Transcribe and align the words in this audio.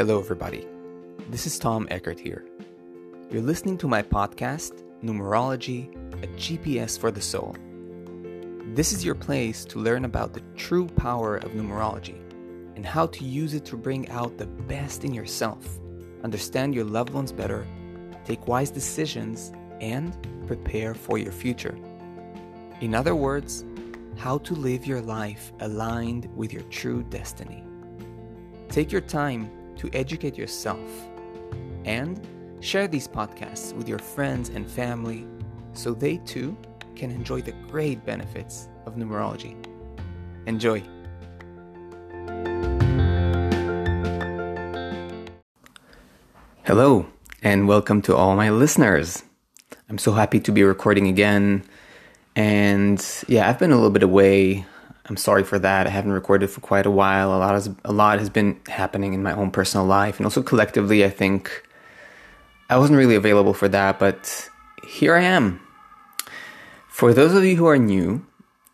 Hello, 0.00 0.18
everybody. 0.18 0.66
This 1.28 1.46
is 1.46 1.58
Tom 1.58 1.86
Eckert 1.90 2.18
here. 2.18 2.46
You're 3.30 3.42
listening 3.42 3.76
to 3.76 3.86
my 3.86 4.00
podcast, 4.00 4.82
Numerology, 5.04 5.94
a 6.24 6.26
GPS 6.38 6.98
for 6.98 7.10
the 7.10 7.20
soul. 7.20 7.54
This 8.74 8.94
is 8.94 9.04
your 9.04 9.14
place 9.14 9.62
to 9.66 9.78
learn 9.78 10.06
about 10.06 10.32
the 10.32 10.40
true 10.56 10.86
power 10.86 11.36
of 11.36 11.50
numerology 11.50 12.18
and 12.76 12.86
how 12.86 13.08
to 13.08 13.24
use 13.24 13.52
it 13.52 13.66
to 13.66 13.76
bring 13.76 14.08
out 14.08 14.38
the 14.38 14.46
best 14.46 15.04
in 15.04 15.12
yourself, 15.12 15.78
understand 16.24 16.74
your 16.74 16.86
loved 16.86 17.10
ones 17.10 17.30
better, 17.30 17.66
take 18.24 18.48
wise 18.48 18.70
decisions, 18.70 19.52
and 19.82 20.16
prepare 20.46 20.94
for 20.94 21.18
your 21.18 21.32
future. 21.32 21.76
In 22.80 22.94
other 22.94 23.14
words, 23.14 23.66
how 24.16 24.38
to 24.38 24.54
live 24.54 24.86
your 24.86 25.02
life 25.02 25.52
aligned 25.60 26.26
with 26.34 26.54
your 26.54 26.62
true 26.70 27.02
destiny. 27.02 27.62
Take 28.70 28.90
your 28.90 29.02
time 29.02 29.50
to 29.80 29.88
educate 29.94 30.36
yourself 30.36 31.08
and 31.86 32.20
share 32.60 32.86
these 32.86 33.08
podcasts 33.08 33.72
with 33.72 33.88
your 33.88 33.98
friends 33.98 34.50
and 34.50 34.70
family 34.70 35.26
so 35.72 35.94
they 35.94 36.18
too 36.18 36.54
can 36.94 37.10
enjoy 37.10 37.40
the 37.40 37.52
great 37.70 38.04
benefits 38.04 38.68
of 38.84 38.96
numerology. 38.96 39.56
Enjoy! 40.44 40.82
Hello, 46.64 47.06
and 47.42 47.66
welcome 47.66 48.02
to 48.02 48.14
all 48.14 48.36
my 48.36 48.50
listeners. 48.50 49.22
I'm 49.88 49.96
so 49.96 50.12
happy 50.12 50.40
to 50.40 50.52
be 50.52 50.62
recording 50.62 51.08
again. 51.08 51.64
And 52.36 53.02
yeah, 53.28 53.48
I've 53.48 53.58
been 53.58 53.72
a 53.72 53.76
little 53.76 53.90
bit 53.90 54.02
away. 54.02 54.66
I'm 55.10 55.16
sorry 55.16 55.42
for 55.42 55.58
that. 55.58 55.88
I 55.88 55.90
haven't 55.90 56.12
recorded 56.12 56.50
for 56.50 56.60
quite 56.60 56.86
a 56.86 56.90
while. 56.90 57.34
A 57.34 57.38
lot 57.38 57.54
has 57.54 57.68
a 57.84 57.92
lot 57.92 58.20
has 58.20 58.30
been 58.30 58.60
happening 58.68 59.12
in 59.12 59.24
my 59.24 59.32
own 59.32 59.50
personal 59.50 59.84
life 59.84 60.18
and 60.18 60.24
also 60.24 60.40
collectively, 60.40 61.04
I 61.04 61.10
think 61.10 61.66
I 62.70 62.78
wasn't 62.78 62.96
really 62.96 63.16
available 63.16 63.52
for 63.52 63.68
that, 63.68 63.98
but 63.98 64.48
here 64.86 65.16
I 65.16 65.22
am. 65.22 65.60
For 66.88 67.12
those 67.12 67.34
of 67.34 67.44
you 67.44 67.56
who 67.56 67.66
are 67.66 67.76
new, 67.76 68.24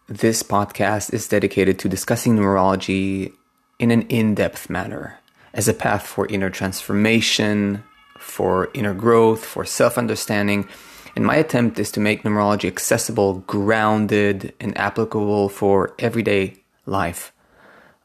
this 0.09 0.43
podcast 0.43 1.15
is 1.15 1.27
dedicated 1.27 1.79
to 1.79 1.89
discussing 1.89 2.37
numerology 2.37 3.33
in 3.79 3.91
an 3.91 4.03
in-depth 4.03 4.69
manner 4.69 5.19
as 5.55 5.69
a 5.69 5.75
path 5.75 6.07
for 6.07 6.27
inner 6.27 6.51
transformation, 6.51 7.83
for 8.19 8.69
inner 8.75 8.93
growth, 8.93 9.43
for 9.43 9.65
self-understanding 9.65 10.69
and 11.17 11.25
my 11.25 11.37
attempt 11.37 11.79
is 11.79 11.91
to 11.93 12.01
make 12.01 12.23
numerology 12.23 12.69
accessible, 12.69 13.39
grounded, 13.47 14.53
and 14.61 14.77
applicable 14.79 15.49
for 15.49 15.95
everyday 15.99 16.55
life 16.85 17.33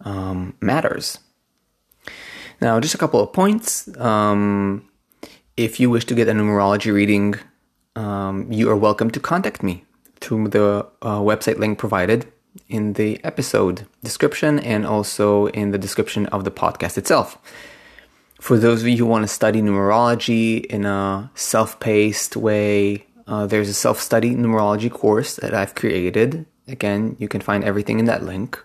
um, 0.05 0.55
matters. 0.61 1.19
Now, 2.61 2.79
just 2.79 2.95
a 2.95 2.97
couple 2.97 3.19
of 3.19 3.33
points. 3.33 3.89
Um, 3.97 4.87
if 5.57 5.79
you 5.79 5.89
wish 5.89 6.05
to 6.05 6.15
get 6.15 6.29
a 6.29 6.31
numerology 6.31 6.93
reading, 6.93 7.35
um, 7.97 8.49
you 8.49 8.69
are 8.69 8.77
welcome 8.77 9.11
to 9.11 9.19
contact 9.19 9.61
me 9.61 9.83
through 10.21 10.47
the 10.47 10.87
uh, 11.01 11.19
website 11.19 11.57
link 11.57 11.77
provided 11.77 12.31
in 12.69 12.93
the 12.93 13.21
episode 13.25 13.87
description 14.03 14.59
and 14.59 14.85
also 14.85 15.47
in 15.47 15.71
the 15.71 15.77
description 15.77 16.27
of 16.27 16.45
the 16.45 16.51
podcast 16.51 16.97
itself. 16.97 17.37
For 18.41 18.57
those 18.57 18.81
of 18.81 18.87
you 18.87 18.97
who 18.97 19.05
want 19.05 19.21
to 19.21 19.27
study 19.27 19.61
numerology 19.61 20.65
in 20.65 20.83
a 20.83 21.29
self 21.35 21.79
paced 21.79 22.35
way, 22.35 23.05
uh, 23.27 23.45
there's 23.45 23.69
a 23.69 23.73
self 23.73 24.01
study 24.01 24.33
numerology 24.33 24.89
course 24.89 25.35
that 25.35 25.53
I've 25.53 25.75
created. 25.75 26.47
Again, 26.67 27.15
you 27.19 27.27
can 27.27 27.39
find 27.39 27.63
everything 27.63 27.99
in 27.99 28.05
that 28.05 28.23
link. 28.23 28.59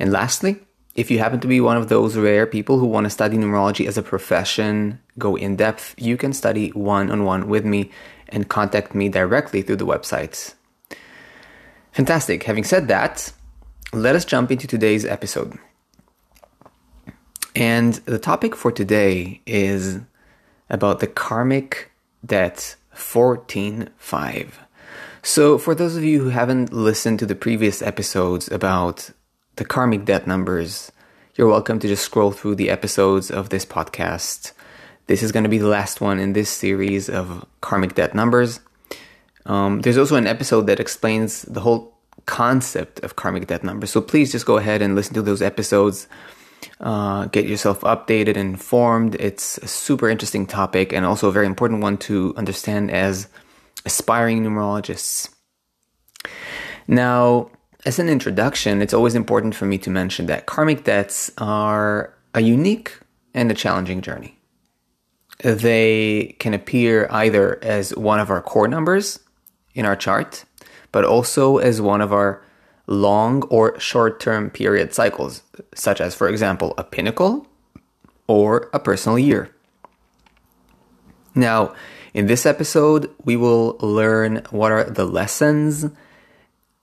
And 0.00 0.10
lastly, 0.10 0.56
if 0.96 1.08
you 1.08 1.20
happen 1.20 1.38
to 1.38 1.46
be 1.46 1.60
one 1.60 1.76
of 1.76 1.88
those 1.88 2.16
rare 2.16 2.48
people 2.48 2.80
who 2.80 2.86
want 2.86 3.04
to 3.04 3.10
study 3.10 3.36
numerology 3.36 3.86
as 3.86 3.96
a 3.96 4.02
profession, 4.02 4.98
go 5.20 5.36
in 5.36 5.54
depth, 5.54 5.94
you 5.96 6.16
can 6.16 6.32
study 6.32 6.70
one 6.70 7.12
on 7.12 7.22
one 7.22 7.46
with 7.46 7.64
me 7.64 7.92
and 8.28 8.48
contact 8.48 8.92
me 8.92 9.08
directly 9.08 9.62
through 9.62 9.76
the 9.76 9.86
website. 9.86 10.54
Fantastic. 11.92 12.42
Having 12.42 12.64
said 12.64 12.88
that, 12.88 13.32
let 13.92 14.16
us 14.16 14.24
jump 14.24 14.50
into 14.50 14.66
today's 14.66 15.04
episode. 15.04 15.56
And 17.54 17.94
the 17.94 18.18
topic 18.18 18.54
for 18.54 18.70
today 18.70 19.40
is 19.44 20.00
about 20.68 21.00
the 21.00 21.06
karmic 21.08 21.90
debt 22.24 22.76
14.5. 22.94 24.48
So, 25.22 25.58
for 25.58 25.74
those 25.74 25.96
of 25.96 26.04
you 26.04 26.22
who 26.22 26.30
haven't 26.30 26.72
listened 26.72 27.18
to 27.18 27.26
the 27.26 27.34
previous 27.34 27.82
episodes 27.82 28.50
about 28.50 29.10
the 29.56 29.64
karmic 29.64 30.04
debt 30.04 30.26
numbers, 30.26 30.92
you're 31.34 31.48
welcome 31.48 31.78
to 31.80 31.88
just 31.88 32.04
scroll 32.04 32.30
through 32.30 32.54
the 32.54 32.70
episodes 32.70 33.30
of 33.30 33.48
this 33.48 33.66
podcast. 33.66 34.52
This 35.08 35.22
is 35.22 35.32
going 35.32 35.42
to 35.42 35.50
be 35.50 35.58
the 35.58 35.66
last 35.66 36.00
one 36.00 36.20
in 36.20 36.32
this 36.32 36.48
series 36.48 37.10
of 37.10 37.44
karmic 37.60 37.96
debt 37.96 38.14
numbers. 38.14 38.60
Um, 39.44 39.80
there's 39.80 39.98
also 39.98 40.16
an 40.16 40.26
episode 40.26 40.68
that 40.68 40.80
explains 40.80 41.42
the 41.42 41.60
whole 41.60 41.96
concept 42.26 43.00
of 43.00 43.16
karmic 43.16 43.48
debt 43.48 43.64
numbers. 43.64 43.90
So 43.90 44.00
please 44.00 44.30
just 44.30 44.46
go 44.46 44.56
ahead 44.56 44.82
and 44.82 44.94
listen 44.94 45.14
to 45.14 45.22
those 45.22 45.42
episodes 45.42 46.06
uh, 46.80 47.26
get 47.26 47.46
yourself 47.46 47.80
updated 47.82 48.36
and 48.36 48.50
informed. 48.50 49.14
It's 49.16 49.58
a 49.58 49.68
super 49.68 50.08
interesting 50.08 50.46
topic 50.46 50.92
and 50.92 51.04
also 51.04 51.28
a 51.28 51.32
very 51.32 51.46
important 51.46 51.82
one 51.82 51.98
to 51.98 52.34
understand 52.36 52.90
as 52.90 53.28
aspiring 53.84 54.42
numerologists. 54.42 55.28
Now, 56.88 57.50
as 57.86 57.98
an 57.98 58.08
introduction, 58.08 58.82
it's 58.82 58.94
always 58.94 59.14
important 59.14 59.54
for 59.54 59.66
me 59.66 59.78
to 59.78 59.90
mention 59.90 60.26
that 60.26 60.46
karmic 60.46 60.84
debts 60.84 61.30
are 61.38 62.14
a 62.34 62.40
unique 62.40 62.98
and 63.34 63.50
a 63.50 63.54
challenging 63.54 64.00
journey. 64.00 64.36
They 65.42 66.36
can 66.38 66.52
appear 66.52 67.08
either 67.10 67.62
as 67.62 67.96
one 67.96 68.20
of 68.20 68.30
our 68.30 68.42
core 68.42 68.68
numbers 68.68 69.20
in 69.74 69.86
our 69.86 69.96
chart, 69.96 70.44
but 70.92 71.04
also 71.04 71.58
as 71.58 71.80
one 71.80 72.00
of 72.00 72.12
our 72.12 72.42
long 72.90 73.44
or 73.44 73.78
short 73.80 74.20
term 74.20 74.50
period 74.50 74.92
cycles, 74.92 75.42
such 75.74 76.00
as, 76.00 76.14
for 76.14 76.28
example, 76.28 76.74
a 76.76 76.84
pinnacle 76.84 77.46
or 78.26 78.68
a 78.74 78.78
personal 78.78 79.18
year. 79.18 79.50
Now, 81.34 81.72
in 82.12 82.26
this 82.26 82.44
episode, 82.44 83.08
we 83.24 83.36
will 83.36 83.78
learn 83.80 84.42
what 84.50 84.72
are 84.72 84.84
the 84.84 85.06
lessons 85.06 85.86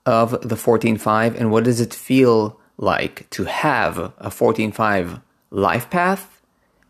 of 0.06 0.32
the 0.42 0.56
14.5 0.56 1.36
and 1.38 1.52
what 1.52 1.66
does 1.66 1.82
it 1.82 1.94
feel 1.94 2.60
like 2.78 3.30
to 3.32 3.44
have 3.44 3.98
a 3.98 4.30
14.5 4.30 5.22
life 5.52 5.90
path 5.90 6.42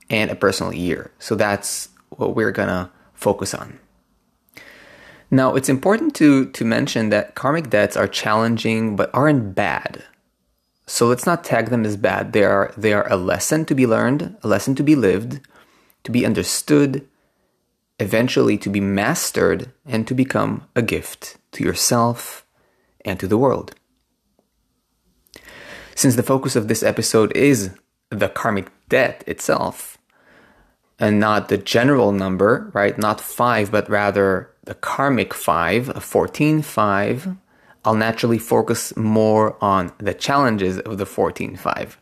and 0.09 0.29
a 0.29 0.35
personal 0.35 0.73
year. 0.73 1.11
So 1.17 1.33
that's 1.33 1.89
what 2.09 2.35
we're 2.35 2.51
gonna 2.51 2.91
focus 3.13 3.55
on. 3.55 3.79
Now, 5.29 5.55
it's 5.55 5.69
important 5.69 6.15
to, 6.15 6.49
to 6.51 6.65
mention 6.65 7.09
that 7.09 7.35
karmic 7.35 7.69
debts 7.69 7.97
are 7.97 8.07
challenging 8.07 8.95
but 8.95 9.09
aren't 9.13 9.55
bad. 9.55 10.03
So 10.85 11.07
let's 11.07 11.25
not 11.25 11.43
tag 11.43 11.69
them 11.69 11.85
as 11.85 11.97
bad. 11.97 12.31
They 12.31 12.43
are, 12.43 12.73
they 12.77 12.93
are 12.93 13.11
a 13.11 13.17
lesson 13.17 13.65
to 13.65 13.75
be 13.75 13.85
learned, 13.85 14.37
a 14.41 14.47
lesson 14.47 14.73
to 14.75 14.83
be 14.83 14.95
lived, 14.95 15.41
to 16.05 16.11
be 16.11 16.25
understood, 16.25 17.05
eventually 17.99 18.57
to 18.59 18.69
be 18.69 18.79
mastered, 18.79 19.73
and 19.85 20.07
to 20.07 20.13
become 20.13 20.65
a 20.75 20.81
gift 20.81 21.37
to 21.51 21.63
yourself 21.63 22.45
and 23.03 23.19
to 23.19 23.27
the 23.27 23.37
world. 23.37 23.75
Since 25.93 26.15
the 26.15 26.23
focus 26.23 26.55
of 26.55 26.69
this 26.69 26.83
episode 26.83 27.35
is 27.35 27.71
the 28.09 28.29
karmic 28.29 28.71
debt 28.87 29.25
itself, 29.27 29.97
and 30.99 31.19
not 31.19 31.49
the 31.49 31.57
general 31.57 32.13
number, 32.13 32.71
right? 32.73 32.97
Not 32.97 33.19
five, 33.19 33.71
but 33.71 33.89
rather 33.89 34.53
the 34.67 34.75
karmic 34.75 35.33
five, 35.33 35.89
a 35.89 36.01
14 36.01 36.61
5, 36.61 37.35
I'll 37.85 37.95
naturally 37.95 38.37
focus 38.37 38.95
more 38.97 39.55
on 39.63 39.93
the 39.97 40.13
challenges 40.13 40.77
of 40.79 40.97
the 40.97 41.05
14 41.05 41.55
5. 41.55 41.97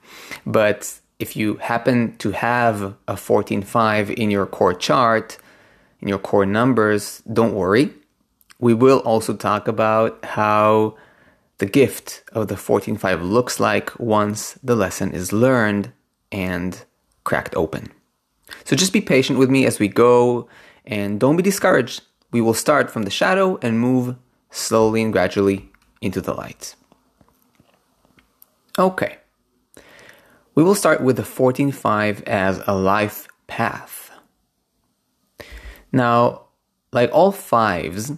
But 0.47 0.99
if 1.19 1.35
you 1.35 1.57
happen 1.57 2.17
to 2.17 2.31
have 2.31 2.95
a 3.07 3.15
14 3.15 3.61
5 3.61 4.09
in 4.09 4.31
your 4.31 4.47
core 4.47 4.73
chart, 4.73 5.37
in 6.01 6.07
your 6.07 6.17
core 6.17 6.45
numbers, 6.45 7.21
don't 7.31 7.53
worry. 7.53 7.93
We 8.59 8.73
will 8.73 8.99
also 8.99 9.35
talk 9.35 9.67
about 9.67 10.25
how 10.25 10.97
the 11.59 11.67
gift 11.67 12.23
of 12.33 12.47
the 12.47 12.57
14 12.57 12.97
5 12.97 13.21
looks 13.21 13.59
like 13.59 13.97
once 13.99 14.57
the 14.63 14.75
lesson 14.75 15.11
is 15.11 15.31
learned 15.31 15.91
and 16.31 16.83
cracked 17.25 17.55
open. 17.55 17.91
So 18.63 18.75
just 18.75 18.91
be 18.91 19.01
patient 19.01 19.37
with 19.37 19.51
me 19.51 19.67
as 19.67 19.77
we 19.77 19.87
go 19.87 20.49
and 20.83 21.19
don't 21.19 21.37
be 21.37 21.43
discouraged 21.43 22.01
we 22.35 22.41
will 22.41 22.53
start 22.53 22.91
from 22.91 23.03
the 23.03 23.09
shadow 23.09 23.57
and 23.61 23.79
move 23.79 24.17
slowly 24.51 25.01
and 25.01 25.13
gradually 25.13 25.69
into 26.01 26.19
the 26.19 26.33
light. 26.33 26.75
Okay. 28.77 29.19
We 30.53 30.61
will 30.61 30.75
start 30.75 30.99
with 30.99 31.15
the 31.15 31.23
14.5 31.23 32.23
as 32.23 32.61
a 32.67 32.75
life 32.75 33.29
path. 33.47 34.11
Now, 35.93 36.47
like 36.91 37.09
all 37.13 37.31
fives, 37.31 38.11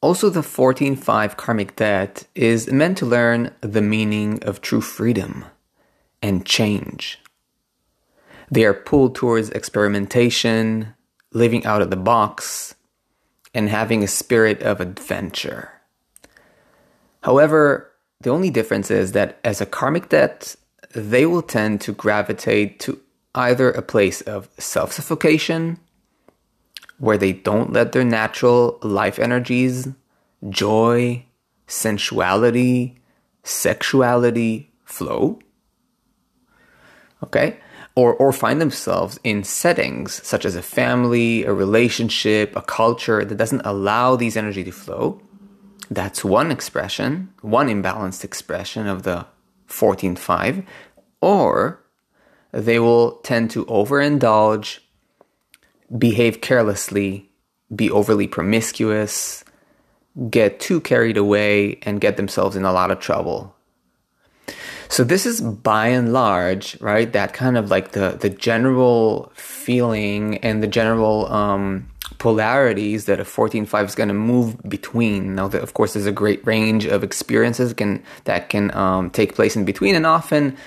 also 0.00 0.30
the 0.30 0.42
14.5 0.42 1.36
karmic 1.36 1.74
debt 1.74 2.28
is 2.36 2.70
meant 2.70 2.96
to 2.98 3.06
learn 3.06 3.50
the 3.60 3.82
meaning 3.82 4.40
of 4.44 4.60
true 4.60 4.80
freedom 4.80 5.46
and 6.22 6.46
change. 6.46 7.18
They 8.52 8.64
are 8.66 8.72
pulled 8.72 9.16
towards 9.16 9.50
experimentation, 9.50 10.94
living 11.32 11.66
out 11.66 11.82
of 11.82 11.90
the 11.90 11.96
box, 11.96 12.76
and 13.54 13.68
having 13.68 14.02
a 14.02 14.08
spirit 14.08 14.62
of 14.62 14.80
adventure. 14.80 15.80
However, 17.22 17.90
the 18.20 18.30
only 18.30 18.50
difference 18.50 18.90
is 18.90 19.12
that 19.12 19.38
as 19.44 19.60
a 19.60 19.66
karmic 19.66 20.08
debt, 20.08 20.56
they 20.94 21.26
will 21.26 21.42
tend 21.42 21.80
to 21.82 21.92
gravitate 21.92 22.80
to 22.80 23.00
either 23.34 23.70
a 23.70 23.82
place 23.82 24.20
of 24.22 24.48
self 24.58 24.92
suffocation, 24.92 25.78
where 26.98 27.18
they 27.18 27.32
don't 27.32 27.72
let 27.72 27.92
their 27.92 28.04
natural 28.04 28.78
life 28.82 29.18
energies, 29.18 29.88
joy, 30.48 31.24
sensuality, 31.66 32.96
sexuality 33.42 34.70
flow. 34.84 35.38
Okay? 37.22 37.58
Or, 37.94 38.14
or 38.14 38.32
find 38.32 38.58
themselves 38.58 39.20
in 39.22 39.44
settings 39.44 40.26
such 40.26 40.46
as 40.46 40.56
a 40.56 40.62
family, 40.62 41.44
a 41.44 41.52
relationship, 41.52 42.56
a 42.56 42.62
culture 42.62 43.22
that 43.22 43.34
doesn't 43.36 43.66
allow 43.66 44.16
these 44.16 44.36
energy 44.36 44.64
to 44.64 44.72
flow. 44.72 45.20
That's 45.90 46.24
one 46.24 46.50
expression, 46.50 47.34
one 47.42 47.68
imbalanced 47.68 48.24
expression 48.24 48.86
of 48.86 49.02
the 49.02 49.26
14.5. 49.68 50.64
Or 51.20 51.82
they 52.52 52.78
will 52.78 53.12
tend 53.18 53.50
to 53.50 53.66
overindulge, 53.66 54.78
behave 55.98 56.40
carelessly, 56.40 57.30
be 57.74 57.90
overly 57.90 58.26
promiscuous, 58.26 59.44
get 60.30 60.60
too 60.60 60.80
carried 60.80 61.16
away, 61.16 61.78
and 61.82 62.00
get 62.00 62.16
themselves 62.16 62.56
in 62.56 62.64
a 62.64 62.72
lot 62.72 62.90
of 62.90 63.00
trouble. 63.00 63.54
So 64.92 65.04
this 65.04 65.24
is 65.24 65.40
by 65.40 65.86
and 65.86 66.12
large, 66.12 66.78
right? 66.82 67.10
That 67.10 67.32
kind 67.32 67.56
of 67.56 67.70
like 67.70 67.92
the 67.92 68.10
the 68.20 68.28
general 68.28 69.32
feeling 69.34 70.36
and 70.44 70.62
the 70.62 70.66
general 70.66 71.32
um, 71.32 71.88
polarities 72.18 73.06
that 73.06 73.18
a 73.18 73.24
14.5 73.24 73.86
is 73.86 73.94
going 73.94 74.08
to 74.08 74.14
move 74.14 74.62
between. 74.68 75.34
Now, 75.34 75.46
of 75.46 75.72
course, 75.72 75.94
there's 75.94 76.04
a 76.04 76.12
great 76.12 76.46
range 76.46 76.84
of 76.84 77.02
experiences 77.02 77.72
can 77.72 78.02
that 78.24 78.50
can 78.50 78.70
um, 78.76 79.08
take 79.08 79.34
place 79.34 79.56
in 79.56 79.64
between, 79.64 79.94
and 79.94 80.04
often 80.04 80.58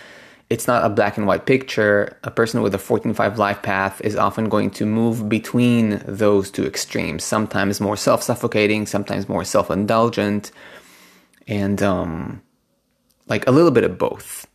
it's 0.49 0.65
not 0.65 0.83
a 0.83 0.89
black 0.89 1.17
and 1.17 1.27
white 1.27 1.45
picture. 1.45 2.17
A 2.23 2.31
person 2.31 2.63
with 2.63 2.73
a 2.73 2.79
14.5 2.79 3.37
life 3.37 3.61
path 3.61 4.01
is 4.01 4.15
often 4.15 4.49
going 4.49 4.71
to 4.71 4.87
move 4.87 5.29
between 5.29 6.01
those 6.07 6.49
two 6.49 6.65
extremes, 6.65 7.23
sometimes 7.23 7.79
more 7.79 7.95
self 7.95 8.23
suffocating, 8.23 8.87
sometimes 8.87 9.29
more 9.29 9.43
self 9.43 9.69
indulgent, 9.69 10.51
and 11.47 11.83
um, 11.83 12.41
like 13.27 13.47
a 13.47 13.51
little 13.51 13.71
bit 13.71 13.83
of 13.83 13.97
both. 13.97 14.47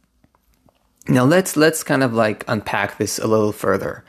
Now 1.09 1.25
let's 1.25 1.57
let's 1.57 1.83
kind 1.83 2.03
of 2.03 2.13
like 2.13 2.45
unpack 2.47 2.99
this 2.99 3.19
a 3.19 3.27
little 3.27 3.53
further 3.53 4.05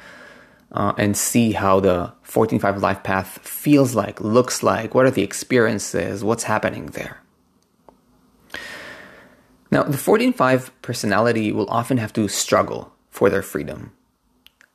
uh, 0.72 0.94
and 0.98 1.18
see 1.18 1.52
how 1.52 1.80
the 1.80 2.13
14.5 2.25 2.81
life 2.81 3.04
path 3.04 3.40
feels 3.40 3.94
like, 3.94 4.22
looks 4.22 4.63
like, 4.63 4.96
what 4.96 5.06
are 5.06 5.12
the 5.12 5.24
experiences, 5.24 6.24
what's 6.24 6.44
happening 6.44 6.88
there. 6.88 7.22
Now, 9.69 9.84
the 9.84 9.98
14.5 9.98 10.72
personality 10.81 11.52
will 11.52 11.69
often 11.69 11.98
have 11.98 12.13
to 12.13 12.28
struggle 12.28 12.94
for 13.10 13.30
their 13.30 13.42
freedom. 13.42 13.94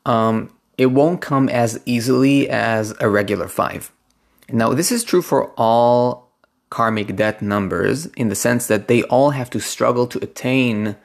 Um, 0.04 0.52
it 0.78 0.86
won't 0.86 1.20
come 1.20 1.48
as 1.48 1.80
easily 1.86 2.48
as 2.48 2.94
a 3.00 3.08
regular 3.08 3.48
5. 3.48 3.92
Now, 4.50 4.72
this 4.72 4.92
is 4.92 5.04
true 5.04 5.22
for 5.22 5.50
all 5.56 6.25
karmic 6.70 7.16
debt 7.16 7.40
numbers 7.42 8.06
in 8.16 8.28
the 8.28 8.34
sense 8.34 8.66
that 8.66 8.88
they 8.88 9.02
all 9.04 9.30
have 9.30 9.50
to 9.50 9.60
struggle 9.60 10.06
to 10.06 10.18
attain 10.22 10.96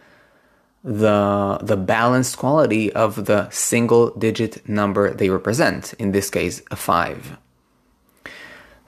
the 0.83 1.59
the 1.61 1.77
balanced 1.77 2.37
quality 2.37 2.91
of 2.93 3.25
the 3.25 3.47
single 3.51 4.09
digit 4.17 4.67
number 4.67 5.13
they 5.13 5.29
represent 5.29 5.93
in 5.99 6.11
this 6.11 6.29
case 6.29 6.61
a 6.71 6.75
5 6.75 7.37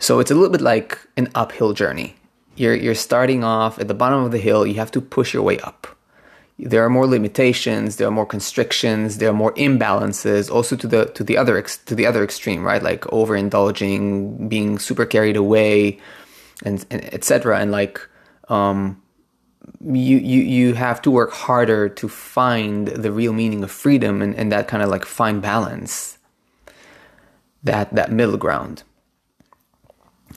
so 0.03 0.19
it's 0.19 0.31
a 0.31 0.35
little 0.35 0.49
bit 0.49 0.59
like 0.59 0.99
an 1.15 1.29
uphill 1.33 1.71
journey. 1.71 2.15
You're 2.57 2.75
you're 2.75 2.93
starting 2.93 3.41
off 3.45 3.79
at 3.79 3.87
the 3.87 3.93
bottom 3.93 4.21
of 4.21 4.31
the 4.31 4.37
hill 4.37 4.67
you 4.67 4.73
have 4.75 4.91
to 4.91 4.99
push 4.99 5.33
your 5.33 5.43
way 5.43 5.59
up. 5.59 5.87
There 6.59 6.83
are 6.83 6.89
more 6.89 7.07
limitations 7.07 7.95
there 7.95 8.09
are 8.09 8.17
more 8.19 8.25
constrictions 8.25 9.17
there 9.19 9.29
are 9.29 9.39
more 9.43 9.53
imbalances 9.53 10.51
also 10.51 10.75
to 10.75 10.87
the 10.87 11.05
to 11.15 11.23
the 11.23 11.37
other 11.37 11.57
ex, 11.57 11.77
to 11.89 11.95
the 11.95 12.05
other 12.05 12.21
extreme 12.21 12.65
right? 12.65 12.83
Like 12.83 13.03
overindulging 13.19 14.49
being 14.49 14.77
super 14.77 15.05
carried 15.05 15.37
away 15.37 16.01
and, 16.63 16.85
and 16.89 17.13
etc 17.13 17.59
and 17.59 17.71
like 17.71 17.99
um 18.49 19.01
you, 19.81 20.17
you 20.17 20.41
you 20.41 20.73
have 20.73 21.01
to 21.01 21.11
work 21.11 21.31
harder 21.31 21.87
to 21.87 22.09
find 22.09 22.87
the 22.87 23.11
real 23.11 23.33
meaning 23.33 23.63
of 23.63 23.71
freedom 23.71 24.21
and, 24.21 24.35
and 24.35 24.51
that 24.51 24.67
kind 24.67 24.83
of 24.83 24.89
like 24.89 25.05
fine 25.05 25.39
balance 25.39 26.17
that 27.63 27.93
that 27.95 28.11
middle 28.11 28.37
ground. 28.37 28.83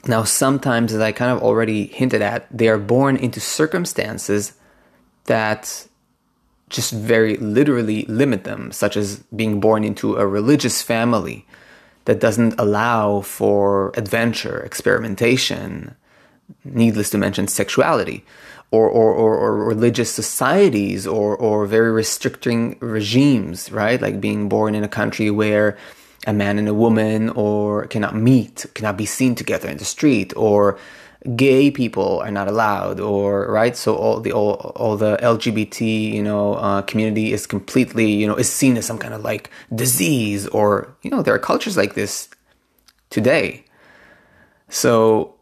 Now, 0.07 0.23
sometimes, 0.23 0.93
as 0.93 1.01
I 1.01 1.11
kind 1.11 1.33
of 1.33 1.43
already 1.43 1.87
hinted 1.87 2.23
at, 2.23 2.47
they 2.57 2.69
are 2.69 2.79
born 2.79 3.17
into 3.17 3.41
circumstances 3.41 4.53
that 5.25 5.89
just 6.71 6.93
very 6.93 7.37
literally 7.39 8.05
limit 8.05 8.45
them, 8.45 8.71
such 8.71 8.97
as 8.97 9.25
being 9.35 9.59
born 9.61 9.83
into 9.83 10.17
a 10.17 10.27
religious 10.27 10.83
family 10.83 11.47
that 12.05 12.21
doesn't 12.21 12.55
allow 12.59 13.21
for 13.21 13.93
adventure, 13.97 14.61
experimentation, 14.61 15.97
needless 16.65 17.11
to 17.11 17.19
mention 17.19 17.49
sexuality, 17.49 18.25
or, 18.71 18.89
or, 18.89 19.13
or, 19.13 19.37
or 19.37 19.65
religious 19.65 20.13
societies, 20.13 21.07
or, 21.07 21.37
or 21.37 21.67
very 21.67 21.91
restricting 21.91 22.77
regimes, 22.81 23.71
right? 23.71 24.01
Like 24.01 24.21
being 24.21 24.49
born 24.49 24.75
in 24.75 24.85
a 24.85 24.89
country 24.89 25.31
where 25.31 25.77
a 26.27 26.33
man 26.33 26.59
and 26.59 26.69
a 26.69 26.75
woman 26.75 27.31
or 27.31 27.87
cannot 27.87 28.15
meet, 28.15 28.67
cannot 28.75 28.97
be 28.97 29.07
seen 29.07 29.35
together 29.35 29.69
in 29.69 29.79
the 29.79 29.85
street, 29.85 30.33
or 30.37 30.79
gay 31.35 31.71
people 31.71 32.21
are 32.21 32.31
not 32.31 32.49
allowed, 32.49 33.01
or 33.01 33.51
right. 33.51 33.77
So 33.77 33.95
all 33.97 34.21
the 34.21 34.33
all, 34.33 34.55
all 34.77 34.97
the 34.97 35.17
LGBT 35.19 36.13
you 36.13 36.23
know 36.23 36.55
uh, 36.55 36.83
community 36.83 37.33
is 37.33 37.47
completely 37.47 38.11
you 38.11 38.27
know 38.27 38.35
is 38.35 38.53
seen 38.53 38.77
as 38.77 38.85
some 38.87 38.99
kind 38.99 39.15
of 39.15 39.23
like 39.23 39.51
disease, 39.75 40.47
or 40.49 40.95
you 41.03 41.11
know 41.11 41.23
there 41.23 41.35
are 41.35 41.39
cultures 41.39 41.77
like 41.77 41.95
this 41.95 42.29
today. 43.11 43.65
So 44.69 45.36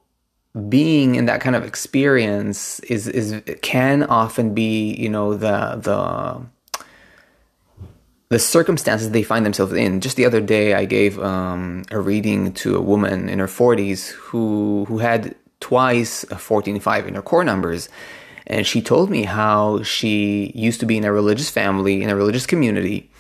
being 0.69 1.17
in 1.17 1.27
that 1.27 1.41
kind 1.41 1.57
of 1.57 1.65
experience 1.65 2.79
is 2.81 3.09
is 3.09 3.43
can 3.61 4.05
often 4.05 4.55
be 4.55 4.95
you 4.95 5.09
know 5.09 5.35
the 5.35 5.77
the 5.77 6.41
the 8.29 8.39
circumstances 8.39 9.11
they 9.11 9.23
find 9.23 9.45
themselves 9.45 9.73
in. 9.73 10.01
Just 10.01 10.17
the 10.17 10.25
other 10.25 10.41
day, 10.41 10.75
I 10.75 10.87
gave 10.87 11.19
um, 11.21 11.85
a 11.91 12.01
reading 12.01 12.53
to 12.55 12.77
a 12.77 12.81
woman 12.81 13.29
in 13.29 13.39
her 13.39 13.47
40s 13.47 14.11
who 14.11 14.85
who 14.89 14.99
had 14.99 15.35
twice 15.61 16.25
a 16.25 16.35
14.5 16.35 17.07
in 17.07 17.15
her 17.15 17.23
core 17.23 17.45
numbers. 17.45 17.89
And 18.47 18.67
she 18.67 18.83
told 18.83 19.09
me 19.09 19.25
how 19.25 19.83
she 19.83 20.53
used 20.55 20.81
to 20.81 20.87
be 20.87 20.99
in 20.99 21.05
a 21.05 21.13
religious 21.13 21.49
family, 21.49 22.03
in 22.03 22.11
a 22.11 22.17
religious 22.17 22.45
community. 22.45 23.11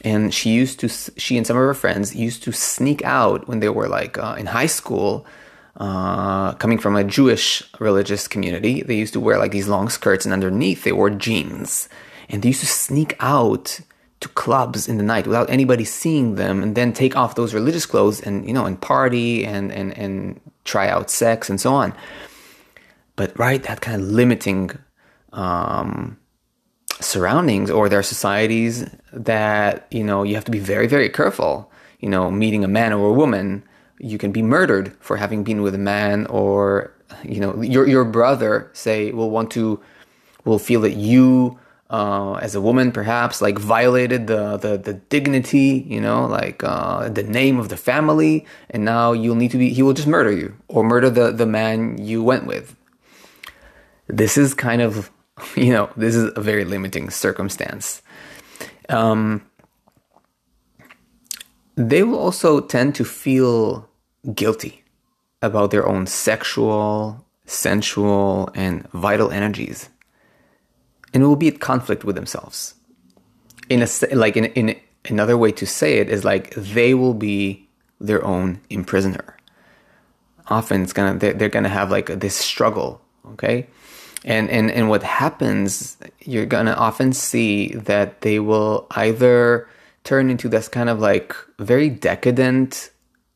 And 0.00 0.32
she 0.32 0.50
used 0.50 0.80
to, 0.80 0.88
she 0.88 1.36
and 1.36 1.46
some 1.46 1.56
of 1.56 1.62
her 1.62 1.74
friends 1.74 2.16
used 2.16 2.42
to 2.44 2.52
sneak 2.52 3.04
out 3.04 3.46
when 3.48 3.60
they 3.60 3.68
were 3.68 3.88
like 3.88 4.16
uh, 4.16 4.36
in 4.38 4.46
high 4.46 4.66
school, 4.66 5.26
uh, 5.76 6.52
coming 6.54 6.78
from 6.78 6.96
a 6.96 7.04
Jewish 7.04 7.62
religious 7.80 8.28
community. 8.28 8.82
They 8.82 8.96
used 8.96 9.12
to 9.14 9.20
wear 9.20 9.38
like 9.38 9.52
these 9.52 9.68
long 9.68 9.88
skirts, 9.88 10.24
and 10.24 10.32
underneath 10.32 10.84
they 10.84 10.92
wore 10.92 11.10
jeans. 11.10 11.88
And 12.28 12.42
they 12.42 12.48
used 12.48 12.60
to 12.60 12.66
sneak 12.66 13.16
out 13.20 13.80
to 14.24 14.28
clubs 14.30 14.88
in 14.88 14.96
the 14.96 15.02
night 15.02 15.26
without 15.26 15.50
anybody 15.50 15.84
seeing 15.84 16.36
them 16.36 16.62
and 16.62 16.74
then 16.74 16.94
take 16.94 17.14
off 17.14 17.34
those 17.34 17.52
religious 17.52 17.84
clothes 17.84 18.22
and 18.22 18.46
you 18.46 18.54
know 18.54 18.64
and 18.64 18.80
party 18.80 19.44
and 19.44 19.70
and 19.70 19.96
and 19.98 20.40
try 20.64 20.88
out 20.88 21.10
sex 21.10 21.50
and 21.50 21.60
so 21.60 21.74
on 21.74 21.92
but 23.16 23.38
right 23.38 23.64
that 23.64 23.82
kind 23.82 24.00
of 24.00 24.08
limiting 24.08 24.70
um, 25.34 26.16
surroundings 27.02 27.70
or 27.70 27.90
there 27.90 27.98
are 27.98 28.02
societies 28.16 28.88
that 29.12 29.86
you 29.90 30.02
know 30.02 30.22
you 30.22 30.34
have 30.34 30.44
to 30.44 30.50
be 30.50 30.58
very 30.58 30.86
very 30.86 31.10
careful 31.10 31.70
you 32.00 32.08
know 32.08 32.30
meeting 32.30 32.64
a 32.64 32.68
man 32.68 32.94
or 32.94 33.10
a 33.10 33.12
woman 33.12 33.62
you 33.98 34.18
can 34.18 34.32
be 34.32 34.42
murdered 34.42 34.96
for 35.00 35.16
having 35.16 35.44
been 35.44 35.62
with 35.62 35.74
a 35.74 35.78
man 35.78 36.26
or 36.26 36.92
you 37.22 37.40
know 37.40 37.60
your 37.62 37.86
your 37.86 38.04
brother 38.04 38.70
say 38.72 39.12
will 39.12 39.30
want 39.30 39.50
to 39.52 39.80
will 40.44 40.58
feel 40.58 40.80
that 40.80 40.94
you 40.94 41.58
uh, 41.90 42.34
as 42.34 42.54
a 42.54 42.60
woman, 42.60 42.90
perhaps 42.90 43.40
like 43.40 43.58
violated 43.58 44.26
the, 44.26 44.56
the, 44.56 44.76
the 44.76 44.94
dignity, 44.94 45.84
you 45.86 46.00
know, 46.00 46.26
like 46.26 46.64
uh, 46.64 47.08
the 47.08 47.22
name 47.22 47.58
of 47.58 47.68
the 47.68 47.76
family, 47.76 48.46
and 48.70 48.84
now 48.84 49.12
you'll 49.12 49.36
need 49.36 49.50
to 49.50 49.58
be. 49.58 49.68
He 49.70 49.82
will 49.82 49.92
just 49.92 50.08
murder 50.08 50.32
you 50.32 50.56
or 50.68 50.82
murder 50.82 51.10
the 51.10 51.30
the 51.30 51.46
man 51.46 51.98
you 51.98 52.22
went 52.22 52.46
with. 52.46 52.74
This 54.08 54.36
is 54.36 54.54
kind 54.54 54.82
of, 54.82 55.10
you 55.56 55.72
know, 55.72 55.90
this 55.96 56.14
is 56.14 56.32
a 56.34 56.40
very 56.40 56.64
limiting 56.64 57.10
circumstance. 57.10 58.02
Um, 58.88 59.44
they 61.76 62.02
will 62.02 62.18
also 62.18 62.60
tend 62.60 62.94
to 62.94 63.04
feel 63.04 63.88
guilty 64.34 64.82
about 65.42 65.70
their 65.70 65.86
own 65.86 66.06
sexual, 66.06 67.24
sensual, 67.46 68.50
and 68.54 68.88
vital 68.92 69.30
energies 69.30 69.90
and 71.14 71.22
will 71.22 71.36
be 71.36 71.48
at 71.48 71.60
conflict 71.60 72.04
with 72.04 72.16
themselves 72.16 72.74
in 73.68 73.82
a 73.82 73.88
like 74.14 74.36
in 74.36 74.46
in 74.46 74.76
another 75.06 75.38
way 75.38 75.52
to 75.52 75.66
say 75.66 75.98
it 75.98 76.08
is 76.08 76.24
like 76.24 76.54
they 76.54 76.92
will 76.92 77.14
be 77.14 77.66
their 78.00 78.22
own 78.24 78.60
imprisoner. 78.68 79.36
Often 80.48 80.82
it's 80.82 80.92
gonna 80.92 81.18
they're, 81.18 81.32
they're 81.32 81.48
gonna 81.48 81.68
have 81.68 81.90
like 81.90 82.06
this 82.06 82.34
struggle, 82.34 83.00
okay? 83.32 83.66
And 84.24 84.50
and 84.50 84.70
and 84.70 84.88
what 84.88 85.02
happens, 85.02 85.96
you're 86.20 86.46
gonna 86.46 86.72
often 86.72 87.12
see 87.12 87.68
that 87.74 88.20
they 88.22 88.40
will 88.40 88.86
either 88.90 89.68
turn 90.04 90.30
into 90.30 90.48
this 90.48 90.68
kind 90.68 90.88
of 90.88 91.00
like 91.00 91.34
very 91.58 91.88
decadent, 91.88 92.90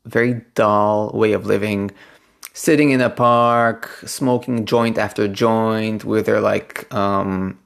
very 0.05 0.41
dull 0.55 1.11
way 1.13 1.33
of 1.33 1.45
living, 1.45 1.91
sitting 2.53 2.91
in 2.91 3.01
a 3.01 3.09
park, 3.09 3.89
smoking 4.05 4.65
joint 4.65 4.97
after 4.97 5.27
joint 5.27 6.05
with 6.05 6.25
their 6.25 6.39
like 6.39 6.91
um 6.93 7.59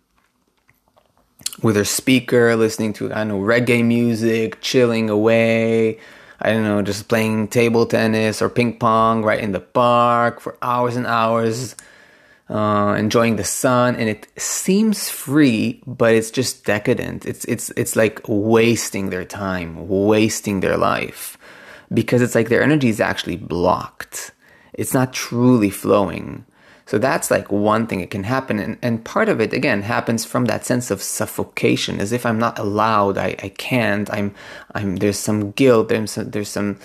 with 1.62 1.75
their 1.75 1.86
speaker, 1.86 2.55
listening 2.55 2.93
to 2.93 3.13
I 3.13 3.19
don't 3.19 3.27
know 3.27 3.39
reggae 3.39 3.86
music, 3.86 4.62
chilling 4.62 5.10
away. 5.10 6.00
I 6.41 6.51
don't 6.51 6.63
know, 6.63 6.81
just 6.81 7.07
playing 7.07 7.48
table 7.48 7.86
tennis 7.86 8.41
or 8.41 8.50
ping 8.50 8.77
pong 8.77 9.24
right 9.24 9.39
in 9.39 9.53
the 9.53 9.62
park 9.62 10.41
for 10.41 10.57
hours 10.62 10.98
and 10.98 11.07
hours, 11.07 11.75
uh, 12.50 12.96
enjoying 12.98 13.38
the 13.38 13.44
sun. 13.44 13.96
And 13.96 14.10
it 14.10 14.28
seems 14.38 15.10
free, 15.10 15.82
but 15.86 16.14
it's 16.14 16.32
just 16.32 16.66
decadent. 16.66 17.26
It's 17.26 17.46
it's 17.46 17.70
it's 17.78 17.96
like 17.96 18.22
wasting 18.28 19.10
their 19.10 19.26
time, 19.26 19.88
wasting 19.88 20.60
their 20.60 20.78
life, 20.78 21.38
because 21.94 22.22
it's 22.22 22.36
like 22.36 22.50
their 22.50 22.64
energy 22.64 22.90
is 22.90 23.00
actually 23.00 23.38
blocked. 23.38 24.32
It's 24.74 24.94
not 24.94 25.14
truly 25.14 25.70
flowing. 25.70 26.46
So 26.86 26.98
that's 26.98 27.32
like 27.32 27.50
one 27.50 27.88
thing 27.88 28.02
that 28.02 28.10
can 28.10 28.24
happen. 28.24 28.60
And, 28.60 28.78
and 28.82 29.06
part 29.06 29.30
of 29.30 29.40
it, 29.40 29.54
again, 29.54 29.84
happens 29.84 30.26
from 30.26 30.46
that 30.46 30.66
sense 30.66 30.92
of 30.92 31.02
suffocation, 31.02 32.02
as 32.02 32.12
if 32.12 32.26
I'm 32.26 32.38
not 32.38 32.60
allowed, 32.60 33.18
I, 33.18 33.38
I 33.42 33.50
can't, 33.50 34.12
I'm, 34.12 34.36
I'm, 34.76 34.98
there's 34.98 35.18
some 35.18 35.52
guilt, 35.52 35.88
there's 35.88 36.12
some, 36.12 36.32
there's 36.32 36.50
some 36.50 36.80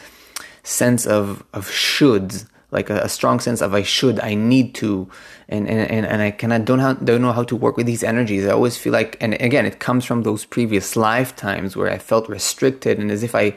sense 0.62 1.04
of, 1.04 1.42
of 1.52 1.68
should, 1.68 2.44
like 2.70 2.90
a, 2.90 3.00
a 3.00 3.08
strong 3.08 3.40
sense 3.40 3.60
of 3.62 3.74
I 3.74 3.82
should, 3.82 4.20
I 4.20 4.34
need 4.34 4.74
to, 4.76 5.08
and, 5.48 5.68
and, 5.68 5.90
and, 5.90 6.06
and 6.06 6.22
I 6.22 6.30
of 6.52 6.64
don't, 6.64 7.04
don't 7.04 7.22
know 7.22 7.32
how 7.32 7.44
to 7.44 7.56
work 7.56 7.76
with 7.76 7.86
these 7.86 8.02
energies. 8.02 8.46
I 8.46 8.50
always 8.50 8.76
feel 8.76 8.92
like, 8.92 9.16
and 9.20 9.34
again, 9.34 9.64
it 9.64 9.78
comes 9.78 10.04
from 10.04 10.22
those 10.22 10.44
previous 10.44 10.96
lifetimes 10.96 11.76
where 11.76 11.90
I 11.90 11.98
felt 11.98 12.28
restricted 12.28 12.98
and 12.98 13.10
as 13.10 13.22
if 13.22 13.34
I 13.34 13.56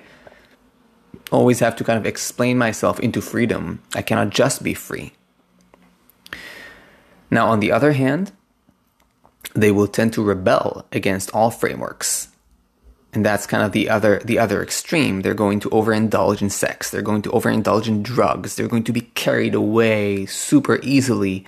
always 1.32 1.60
have 1.60 1.76
to 1.78 1.84
kind 1.84 2.00
of 2.00 2.06
explain 2.06 2.58
myself 2.58 3.00
into 3.00 3.22
freedom. 3.22 3.82
I 3.96 4.02
cannot 4.02 4.30
just 4.30 4.64
be 4.64 4.74
free. 4.74 5.14
Now, 7.30 7.48
on 7.48 7.60
the 7.60 7.72
other 7.72 7.94
hand, 7.94 8.32
they 9.54 9.72
will 9.72 9.88
tend 9.88 10.14
to 10.14 10.24
rebel 10.24 10.86
against 10.92 11.32
all 11.32 11.52
frameworks. 11.52 12.30
And 13.14 13.26
that's 13.26 13.46
kind 13.46 13.64
of 13.64 13.74
the 13.74 13.90
other 13.90 14.20
the 14.24 14.40
other 14.40 14.64
extreme. 14.64 15.22
They're 15.22 15.34
going 15.34 15.60
to 15.62 15.70
overindulge 15.70 16.42
in 16.42 16.50
sex. 16.50 16.90
They're 16.90 17.02
going 17.02 17.22
to 17.24 17.30
overindulge 17.32 17.88
in 17.88 18.04
drugs. 18.04 18.56
They're 18.56 18.70
going 18.70 18.86
to 18.86 18.94
be 18.94 19.02
carried 19.02 19.54
away 19.54 20.26
super 20.28 20.80
easily, 20.82 21.46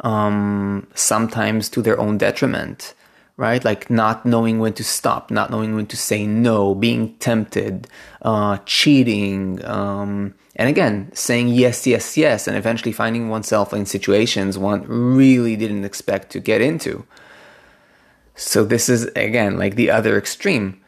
um, 0.00 0.86
sometimes 0.94 1.70
to 1.70 1.82
their 1.82 1.98
own 1.98 2.18
detriment 2.18 2.94
right? 3.38 3.64
Like 3.64 3.88
not 3.88 4.26
knowing 4.26 4.58
when 4.58 4.74
to 4.74 4.84
stop, 4.84 5.30
not 5.30 5.48
knowing 5.48 5.76
when 5.76 5.86
to 5.86 5.96
say 5.96 6.26
no, 6.26 6.74
being 6.74 7.14
tempted, 7.18 7.86
uh, 8.20 8.58
cheating, 8.66 9.64
um, 9.64 10.34
and 10.56 10.68
again, 10.68 11.10
saying 11.14 11.48
yes, 11.48 11.86
yes, 11.86 12.16
yes, 12.16 12.48
and 12.48 12.56
eventually 12.56 12.92
finding 12.92 13.28
oneself 13.28 13.72
in 13.72 13.86
situations 13.86 14.58
one 14.58 14.82
really 14.88 15.54
didn't 15.54 15.84
expect 15.84 16.30
to 16.32 16.40
get 16.40 16.60
into. 16.60 17.06
So 18.34 18.64
this 18.64 18.88
is 18.88 19.04
again 19.14 19.56
like 19.56 19.76
the 19.76 19.90
other 19.90 20.18
extreme. 20.18 20.80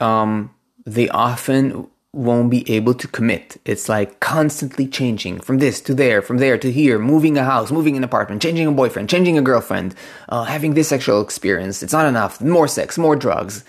Um, 0.00 0.54
they 0.86 1.08
often 1.08 1.88
won't 2.14 2.50
be 2.50 2.70
able 2.70 2.94
to 2.94 3.08
commit. 3.08 3.60
It's 3.64 3.88
like 3.88 4.20
constantly 4.20 4.86
changing 4.86 5.40
from 5.40 5.58
this 5.58 5.80
to 5.82 5.94
there, 5.94 6.22
from 6.22 6.38
there 6.38 6.56
to 6.58 6.70
here, 6.70 6.98
moving 6.98 7.36
a 7.36 7.44
house, 7.44 7.72
moving 7.72 7.96
an 7.96 8.04
apartment, 8.04 8.40
changing 8.40 8.66
a 8.68 8.72
boyfriend, 8.72 9.10
changing 9.10 9.36
a 9.36 9.42
girlfriend, 9.42 9.94
uh, 10.28 10.44
having 10.44 10.74
this 10.74 10.88
sexual 10.88 11.20
experience. 11.20 11.82
It's 11.82 11.92
not 11.92 12.06
enough. 12.06 12.40
More 12.40 12.68
sex, 12.68 12.96
more 12.96 13.16
drugs. 13.16 13.64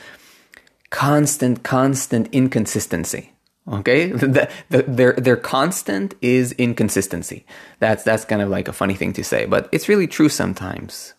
Constant, 0.92 1.64
constant 1.64 2.30
inconsistency. 2.32 3.32
Okay, 3.68 4.08
the, 4.12 4.48
the, 4.70 4.84
their 4.84 5.14
their 5.14 5.38
constant 5.38 6.14
is 6.22 6.52
inconsistency. 6.54 7.46
That's 7.80 8.04
that's 8.04 8.26
kind 8.26 8.42
of 8.42 8.50
like 8.50 8.68
a 8.68 8.74
funny 8.74 8.94
thing 8.94 9.14
to 9.14 9.24
say, 9.24 9.46
but 9.46 9.68
it's 9.72 9.90
really 9.90 10.08
true 10.08 10.30
sometimes 10.30 11.16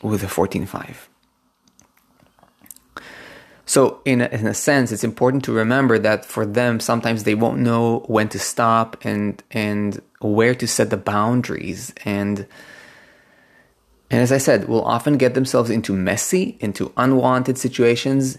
with 0.00 0.22
a 0.22 0.28
fourteen 0.28 0.64
five. 0.64 1.08
So, 3.68 4.00
in 4.06 4.22
a, 4.22 4.28
in 4.28 4.46
a 4.46 4.54
sense, 4.54 4.92
it's 4.92 5.04
important 5.04 5.44
to 5.44 5.52
remember 5.52 5.98
that 5.98 6.24
for 6.24 6.46
them, 6.46 6.80
sometimes 6.80 7.24
they 7.24 7.34
won't 7.34 7.58
know 7.58 7.98
when 8.06 8.30
to 8.30 8.38
stop 8.38 8.96
and 9.04 9.42
and 9.50 10.00
where 10.22 10.54
to 10.54 10.66
set 10.66 10.88
the 10.88 10.96
boundaries. 10.96 11.92
And 12.06 12.46
and 14.10 14.22
as 14.22 14.32
I 14.32 14.38
said, 14.38 14.68
will 14.68 14.82
often 14.86 15.18
get 15.18 15.34
themselves 15.34 15.68
into 15.68 15.92
messy, 15.92 16.56
into 16.60 16.94
unwanted 16.96 17.58
situations, 17.58 18.38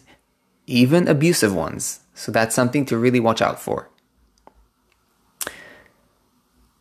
even 0.65 1.07
abusive 1.07 1.53
ones. 1.53 2.00
So 2.15 2.31
that's 2.31 2.55
something 2.55 2.88
to 2.88 2.98
really 2.98 3.19
watch 3.19 3.39
out 3.39 3.62
for. 3.62 3.88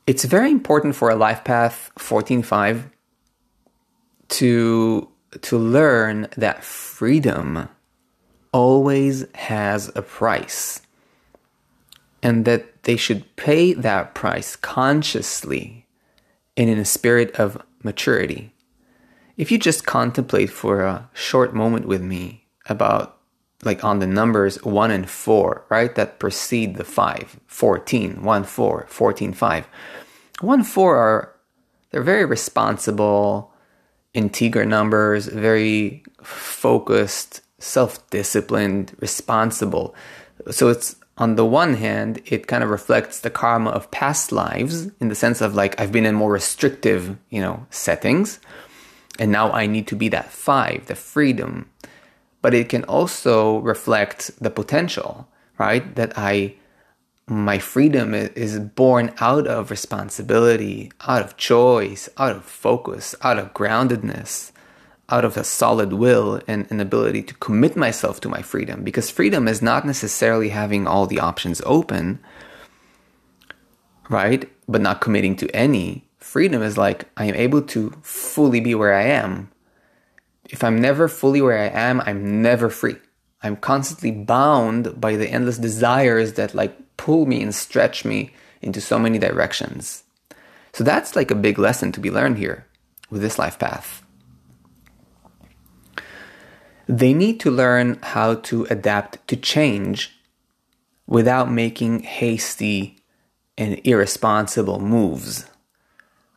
It's 0.06 0.24
very 0.24 0.50
important 0.50 0.96
for 0.96 1.10
a 1.10 1.16
life 1.16 1.44
path 1.44 1.90
14.5 1.98 2.84
to 4.28 5.08
to 5.42 5.58
learn 5.58 6.28
that 6.38 6.64
freedom 6.64 7.68
always 8.52 9.26
has 9.34 9.90
a 9.94 10.02
price 10.02 10.80
and 12.22 12.44
that 12.44 12.82
they 12.84 12.96
should 12.96 13.36
pay 13.36 13.72
that 13.72 14.14
price 14.14 14.56
consciously 14.56 15.86
and 16.56 16.68
in 16.68 16.78
a 16.78 16.84
spirit 16.84 17.34
of 17.36 17.62
maturity. 17.82 18.52
If 19.36 19.52
you 19.52 19.58
just 19.58 19.86
contemplate 19.86 20.50
for 20.50 20.82
a 20.82 21.08
short 21.12 21.54
moment 21.54 21.86
with 21.86 22.02
me 22.02 22.46
about 22.66 23.18
like 23.64 23.84
on 23.84 23.98
the 23.98 24.06
numbers 24.06 24.62
1 24.64 24.90
and 24.90 25.08
4, 25.08 25.64
right, 25.68 25.94
that 25.94 26.18
precede 26.18 26.76
the 26.76 26.84
5, 26.84 27.40
14, 27.46 28.22
1, 28.22 28.44
4, 28.44 28.86
14, 28.88 29.32
5. 29.32 29.68
1, 30.40 30.62
4 30.62 30.96
are, 30.96 31.34
they're 31.90 32.02
very 32.02 32.24
responsible, 32.24 33.52
integer 34.14 34.64
numbers, 34.64 35.26
very 35.26 36.04
focused, 36.22 37.40
self 37.58 38.08
disciplined, 38.10 38.96
responsible. 39.00 39.94
So 40.50 40.68
it's 40.68 40.96
on 41.18 41.34
the 41.34 41.44
one 41.44 41.74
hand, 41.74 42.22
it 42.26 42.46
kind 42.46 42.62
of 42.62 42.70
reflects 42.70 43.20
the 43.20 43.30
karma 43.30 43.70
of 43.70 43.90
past 43.90 44.30
lives 44.30 44.86
in 45.00 45.08
the 45.08 45.16
sense 45.16 45.40
of 45.40 45.54
like 45.54 45.78
I've 45.80 45.92
been 45.92 46.06
in 46.06 46.14
more 46.14 46.30
restrictive, 46.30 47.16
you 47.28 47.40
know, 47.40 47.66
settings. 47.70 48.38
And 49.18 49.32
now 49.32 49.50
I 49.50 49.66
need 49.66 49.88
to 49.88 49.96
be 49.96 50.08
that 50.10 50.30
five, 50.30 50.86
the 50.86 50.94
freedom. 50.94 51.68
But 52.40 52.54
it 52.54 52.68
can 52.68 52.84
also 52.84 53.58
reflect 53.58 54.30
the 54.40 54.50
potential, 54.50 55.26
right? 55.58 55.96
That 55.96 56.12
I, 56.16 56.54
my 57.26 57.58
freedom 57.58 58.14
is 58.14 58.60
born 58.60 59.12
out 59.18 59.48
of 59.48 59.72
responsibility, 59.72 60.92
out 61.00 61.22
of 61.22 61.36
choice, 61.36 62.08
out 62.16 62.36
of 62.36 62.44
focus, 62.44 63.16
out 63.22 63.40
of 63.40 63.54
groundedness 63.54 64.52
out 65.10 65.24
of 65.24 65.36
a 65.36 65.44
solid 65.44 65.92
will 65.92 66.40
and 66.46 66.70
an 66.70 66.80
ability 66.80 67.22
to 67.22 67.34
commit 67.34 67.76
myself 67.76 68.20
to 68.20 68.28
my 68.28 68.42
freedom. 68.42 68.84
Because 68.84 69.10
freedom 69.10 69.48
is 69.48 69.62
not 69.62 69.86
necessarily 69.86 70.50
having 70.50 70.86
all 70.86 71.06
the 71.06 71.20
options 71.20 71.62
open 71.64 72.18
right? 74.08 74.50
But 74.66 74.80
not 74.80 75.00
committing 75.00 75.36
to 75.36 75.54
any. 75.54 76.04
Freedom 76.18 76.62
is 76.62 76.76
like 76.76 77.08
i 77.16 77.24
am 77.24 77.34
able 77.34 77.62
to 77.62 77.90
fully 78.02 78.60
be 78.60 78.74
where 78.74 78.94
i 78.94 79.04
am. 79.04 79.50
If 80.50 80.64
i'm 80.64 80.80
never 80.80 81.08
fully 81.08 81.40
where 81.40 81.58
i 81.58 81.68
am 81.68 82.00
i'm 82.02 82.42
never 82.42 82.70
free. 82.70 82.96
I'm 83.42 83.56
constantly 83.56 84.10
bound 84.10 85.00
by 85.00 85.16
the 85.16 85.28
endless 85.28 85.58
desires 85.58 86.34
that 86.34 86.54
like 86.54 86.76
pull 86.96 87.26
me 87.26 87.40
and 87.42 87.54
stretch 87.54 88.04
me 88.04 88.32
into 88.60 88.80
so 88.80 88.98
many 88.98 89.18
directions. 89.18 90.02
So 90.72 90.82
that's 90.84 91.14
like 91.14 91.30
a 91.30 91.36
big 91.36 91.58
lesson 91.58 91.92
to 91.92 92.00
be 92.00 92.10
learned 92.10 92.38
here 92.38 92.66
with 93.10 93.22
this 93.22 93.38
life 93.38 93.58
path 93.58 94.02
they 96.88 97.12
need 97.12 97.38
to 97.40 97.50
learn 97.50 97.98
how 98.02 98.34
to 98.34 98.66
adapt 98.70 99.26
to 99.28 99.36
change 99.36 100.18
without 101.06 101.50
making 101.50 102.00
hasty 102.00 102.96
and 103.58 103.80
irresponsible 103.84 104.80
moves. 104.80 105.46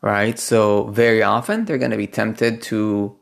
Right? 0.01 0.38
So, 0.38 0.86
very 0.86 1.24
often 1.24 1.65
they're 1.65 1.77
going 1.77 1.91
to 1.91 1.98
be 1.98 2.08
tempted 2.08 2.62
to 2.63 3.15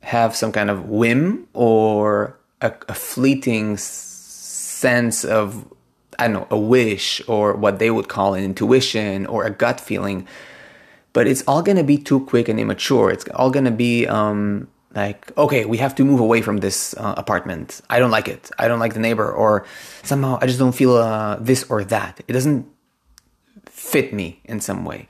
have 0.00 0.34
some 0.34 0.50
kind 0.50 0.70
of 0.70 0.88
whim 0.88 1.46
or 1.52 2.38
a, 2.60 2.72
a 2.88 2.94
fleeting 2.94 3.76
sense 3.76 5.24
of, 5.24 5.70
I 6.18 6.28
don't 6.28 6.32
know, 6.32 6.46
a 6.50 6.58
wish 6.58 7.20
or 7.28 7.54
what 7.54 7.78
they 7.78 7.90
would 7.90 8.08
call 8.08 8.34
an 8.34 8.42
intuition 8.42 9.26
or 9.26 9.44
a 9.44 9.50
gut 9.50 9.78
feeling. 9.78 10.26
But 11.12 11.26
it's 11.26 11.44
all 11.46 11.62
going 11.62 11.76
to 11.76 11.84
be 11.84 11.98
too 11.98 12.20
quick 12.24 12.48
and 12.48 12.58
immature. 12.58 13.10
It's 13.10 13.28
all 13.34 13.50
going 13.50 13.66
to 13.66 13.70
be 13.70 14.06
um, 14.06 14.68
like 14.94 15.36
okay 15.36 15.64
we 15.64 15.78
have 15.78 15.94
to 15.94 16.04
move 16.04 16.20
away 16.20 16.42
from 16.42 16.58
this 16.58 16.94
uh, 16.96 17.14
apartment. 17.16 17.80
I 17.90 17.98
don't 17.98 18.10
like 18.10 18.28
it. 18.28 18.50
I 18.58 18.68
don't 18.68 18.78
like 18.78 18.94
the 18.94 19.00
neighbor. 19.00 19.30
Or 19.30 19.66
somehow 20.02 20.38
i 20.40 20.46
just 20.46 20.58
don't 20.58 20.74
feel 20.74 20.96
uh, 20.96 21.36
this 21.40 21.64
or 21.70 21.84
that. 21.84 22.20
It 22.28 22.32
doesn't 22.32 22.66
fit 23.66 24.12
me 24.12 24.40
in 24.44 24.60
some 24.60 24.84
way. 24.84 25.08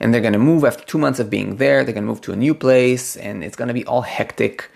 And 0.00 0.12
they're 0.12 0.20
going 0.20 0.32
to 0.34 0.38
move 0.38 0.64
after 0.64 0.84
two 0.84 0.98
months 0.98 1.20
of 1.20 1.30
being 1.30 1.56
there. 1.56 1.84
They're 1.84 1.94
going 1.94 2.04
to 2.04 2.08
move 2.08 2.20
to 2.22 2.32
a 2.32 2.36
new 2.36 2.54
place 2.54 3.16
and 3.16 3.44
it's 3.44 3.56
going 3.56 3.68
to 3.68 3.74
be 3.74 3.86
all 3.86 4.02
hectic. 4.02 4.70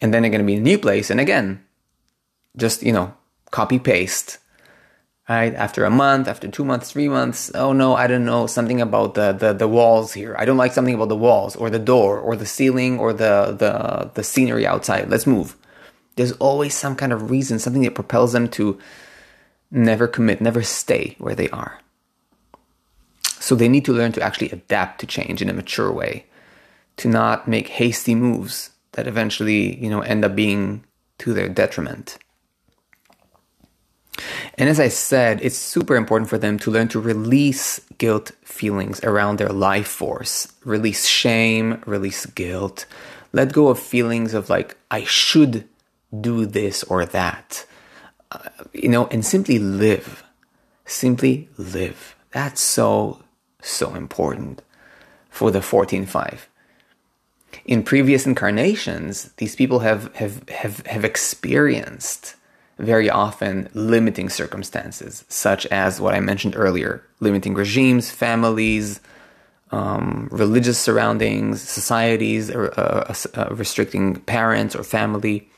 And 0.00 0.12
then 0.12 0.22
they're 0.22 0.30
going 0.30 0.42
to 0.42 0.46
be 0.46 0.54
in 0.54 0.60
a 0.60 0.62
new 0.62 0.78
place 0.78 1.10
and 1.10 1.20
again 1.20 1.64
just 2.56 2.82
you 2.82 2.92
know 2.92 3.14
copy 3.50 3.78
paste 3.78 4.38
right? 5.28 5.54
After 5.54 5.84
a 5.84 5.90
month 5.90 6.28
after 6.28 6.48
two 6.48 6.64
months 6.64 6.90
three 6.90 7.08
months 7.08 7.50
oh 7.54 7.72
no 7.72 7.94
i 7.94 8.06
don't 8.06 8.24
know 8.24 8.46
something 8.46 8.80
about 8.80 9.14
the, 9.14 9.32
the 9.32 9.52
the 9.52 9.68
walls 9.68 10.12
here. 10.12 10.34
I 10.38 10.44
don't 10.44 10.56
like 10.56 10.72
something 10.72 10.94
about 10.94 11.08
the 11.08 11.16
walls 11.16 11.56
or 11.56 11.70
the 11.70 11.78
door 11.78 12.18
or 12.18 12.36
the 12.36 12.46
ceiling 12.46 12.98
or 12.98 13.12
the 13.12 13.56
the 13.58 14.10
the 14.14 14.24
scenery 14.24 14.66
outside. 14.66 15.08
Let's 15.08 15.26
move. 15.26 15.56
There's 16.16 16.32
always 16.32 16.74
some 16.74 16.94
kind 16.94 17.12
of 17.12 17.30
reason 17.30 17.58
something 17.58 17.82
that 17.82 17.94
propels 17.94 18.32
them 18.32 18.48
to 18.50 18.78
never 19.70 20.06
commit 20.06 20.40
never 20.40 20.62
stay 20.62 21.16
where 21.18 21.34
they 21.34 21.48
are. 21.50 21.80
So 23.40 23.54
they 23.54 23.68
need 23.68 23.84
to 23.86 23.92
learn 23.92 24.12
to 24.12 24.22
actually 24.22 24.50
adapt 24.50 25.00
to 25.00 25.06
change 25.06 25.42
in 25.42 25.50
a 25.50 25.52
mature 25.52 25.92
way 25.92 26.26
to 26.96 27.08
not 27.08 27.48
make 27.48 27.68
hasty 27.68 28.14
moves 28.14 28.70
that 28.92 29.06
eventually 29.06 29.76
you 29.82 29.90
know 29.90 30.00
end 30.00 30.24
up 30.24 30.34
being 30.36 30.84
to 31.18 31.32
their 31.34 31.48
detriment 31.48 32.18
and 34.56 34.68
as 34.68 34.78
I 34.78 34.88
said, 34.88 35.40
it's 35.42 35.58
super 35.58 35.96
important 35.96 36.30
for 36.30 36.38
them 36.38 36.58
to 36.60 36.70
learn 36.70 36.88
to 36.88 37.00
release 37.00 37.80
guilt 37.98 38.32
feelings 38.42 39.02
around 39.02 39.38
their 39.38 39.48
life 39.48 39.88
force, 39.88 40.52
release 40.64 41.06
shame, 41.06 41.82
release 41.86 42.26
guilt, 42.26 42.86
let 43.32 43.52
go 43.52 43.68
of 43.68 43.78
feelings 43.78 44.32
of 44.32 44.48
like, 44.48 44.76
I 44.90 45.04
should 45.04 45.68
do 46.20 46.46
this 46.46 46.84
or 46.84 47.04
that, 47.06 47.66
uh, 48.30 48.48
you 48.72 48.88
know, 48.88 49.06
and 49.08 49.24
simply 49.24 49.58
live. 49.58 50.22
Simply 50.86 51.48
live. 51.56 52.14
That's 52.30 52.60
so, 52.60 53.24
so 53.60 53.94
important 53.94 54.62
for 55.30 55.50
the 55.50 55.60
14.5. 55.60 56.40
In 57.64 57.82
previous 57.82 58.26
incarnations, 58.26 59.32
these 59.38 59.56
people 59.56 59.80
have, 59.80 60.14
have, 60.14 60.48
have, 60.48 60.86
have 60.86 61.04
experienced 61.04 62.36
very 62.78 63.08
often 63.08 63.68
limiting 63.74 64.28
circumstances, 64.28 65.24
such 65.28 65.66
as 65.66 66.00
what 66.00 66.14
I 66.14 66.20
mentioned 66.20 66.54
earlier 66.56 67.04
limiting 67.20 67.54
regimes, 67.54 68.10
families, 68.10 69.00
um, 69.70 70.28
religious 70.30 70.78
surroundings, 70.78 71.60
societies, 71.60 72.50
uh, 72.50 72.72
uh, 72.76 73.14
uh, 73.40 73.54
restricting 73.54 74.16
parents 74.16 74.76
or 74.76 74.84
family, 74.84 75.48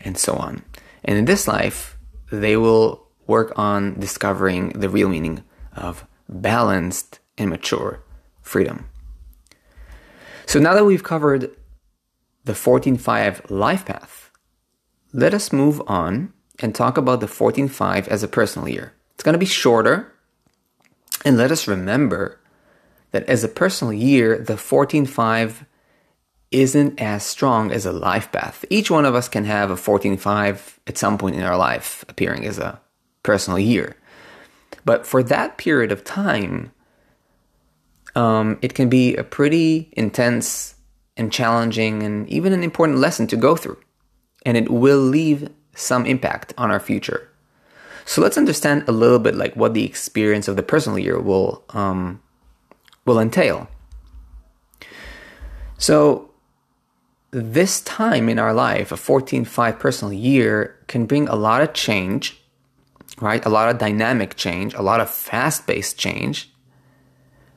and 0.00 0.18
so 0.18 0.34
on. 0.34 0.62
And 1.04 1.18
in 1.18 1.24
this 1.24 1.46
life, 1.46 1.96
they 2.30 2.56
will 2.56 3.06
work 3.26 3.52
on 3.56 3.98
discovering 3.98 4.70
the 4.70 4.88
real 4.88 5.08
meaning 5.08 5.42
of 5.76 6.06
balanced 6.28 7.20
and 7.38 7.50
mature 7.50 8.02
freedom. 8.42 8.88
So 10.46 10.58
now 10.60 10.74
that 10.74 10.84
we've 10.84 11.02
covered 11.02 11.50
the 12.44 12.52
14.5 12.52 13.50
life 13.50 13.86
path, 13.86 14.30
let 15.12 15.32
us 15.32 15.52
move 15.52 15.80
on 15.86 16.32
and 16.60 16.74
talk 16.74 16.96
about 16.96 17.20
the 17.20 17.26
14.5 17.26 18.08
as 18.08 18.22
a 18.22 18.28
personal 18.28 18.68
year. 18.68 18.92
It's 19.14 19.22
going 19.22 19.34
to 19.34 19.38
be 19.38 19.46
shorter. 19.46 20.12
And 21.24 21.36
let 21.36 21.50
us 21.50 21.66
remember 21.66 22.40
that 23.12 23.28
as 23.28 23.44
a 23.44 23.48
personal 23.48 23.92
year, 23.92 24.38
the 24.38 24.54
14.5 24.54 25.66
isn't 26.50 27.00
as 27.00 27.24
strong 27.24 27.72
as 27.72 27.86
a 27.86 27.92
life 27.92 28.30
path. 28.30 28.64
Each 28.70 28.90
one 28.90 29.04
of 29.04 29.14
us 29.14 29.28
can 29.28 29.44
have 29.44 29.70
a 29.70 29.76
14.5 29.76 30.78
at 30.86 30.98
some 30.98 31.18
point 31.18 31.36
in 31.36 31.42
our 31.42 31.56
life 31.56 32.04
appearing 32.08 32.46
as 32.46 32.58
a 32.58 32.80
personal 33.22 33.58
year. 33.58 33.96
But 34.84 35.06
for 35.06 35.22
that 35.24 35.58
period 35.58 35.90
of 35.90 36.04
time, 36.04 36.70
um, 38.14 38.58
it 38.62 38.74
can 38.74 38.88
be 38.88 39.16
a 39.16 39.24
pretty 39.24 39.92
intense 39.92 40.74
and 41.16 41.32
challenging 41.32 42.02
and 42.02 42.28
even 42.28 42.52
an 42.52 42.62
important 42.62 42.98
lesson 42.98 43.26
to 43.28 43.36
go 43.36 43.56
through. 43.56 43.78
And 44.46 44.56
it 44.56 44.70
will 44.70 44.98
leave 44.98 45.48
some 45.74 46.06
impact 46.06 46.54
on 46.56 46.70
our 46.70 46.80
future. 46.80 47.28
So 48.04 48.20
let's 48.20 48.36
understand 48.36 48.84
a 48.86 48.92
little 48.92 49.18
bit 49.18 49.34
like 49.34 49.54
what 49.56 49.74
the 49.74 49.84
experience 49.84 50.48
of 50.48 50.56
the 50.56 50.62
personal 50.62 50.98
year 50.98 51.18
will 51.18 51.64
um, 51.70 52.20
will 53.04 53.18
entail. 53.18 53.68
So 55.78 56.30
this 57.30 57.80
time 57.80 58.28
in 58.28 58.38
our 58.38 58.54
life, 58.54 58.92
a 58.92 58.96
14-5 58.96 59.78
personal 59.78 60.12
year, 60.12 60.78
can 60.86 61.04
bring 61.04 61.28
a 61.28 61.34
lot 61.34 61.62
of 61.62 61.72
change, 61.72 62.40
right? 63.20 63.44
A 63.44 63.48
lot 63.48 63.68
of 63.68 63.78
dynamic 63.78 64.36
change, 64.36 64.72
a 64.74 64.82
lot 64.82 65.00
of 65.00 65.10
fast-paced 65.10 65.98
change, 65.98 66.52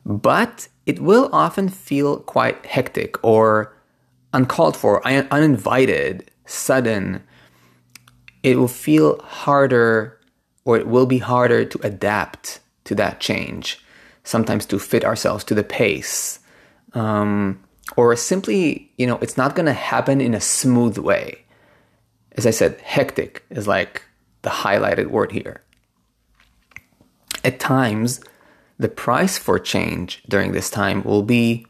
but 0.03 0.67
it 0.85 0.99
will 0.99 1.29
often 1.31 1.69
feel 1.69 2.19
quite 2.21 2.65
hectic 2.65 3.23
or 3.23 3.77
uncalled 4.33 4.75
for, 4.75 5.05
uninvited, 5.05 6.31
sudden, 6.45 7.23
it 8.51 8.57
will 8.57 8.67
feel 8.67 9.19
harder 9.19 10.17
or 10.63 10.77
it 10.77 10.87
will 10.87 11.05
be 11.05 11.17
harder 11.17 11.65
to 11.65 11.79
adapt 11.83 12.59
to 12.85 12.95
that 12.95 13.19
change, 13.19 13.83
sometimes 14.23 14.65
to 14.65 14.79
fit 14.79 15.03
ourselves 15.03 15.43
to 15.45 15.55
the 15.55 15.63
pace. 15.63 16.39
Um, 16.93 17.61
or 17.95 18.15
simply, 18.15 18.91
you 18.97 19.05
know, 19.05 19.17
it's 19.21 19.37
not 19.37 19.55
going 19.55 19.65
to 19.65 19.73
happen 19.73 20.21
in 20.21 20.33
a 20.33 20.41
smooth 20.41 20.97
way. 20.97 21.43
As 22.33 22.45
I 22.45 22.51
said, 22.51 22.79
hectic 22.81 23.43
is 23.49 23.67
like 23.67 24.03
the 24.43 24.49
highlighted 24.49 25.07
word 25.07 25.31
here. 25.31 25.61
At 27.43 27.59
times, 27.59 28.21
the 28.77 28.89
price 28.89 29.37
for 29.37 29.59
change 29.59 30.23
during 30.27 30.51
this 30.51 30.69
time 30.69 31.03
will 31.03 31.23
be 31.23 31.65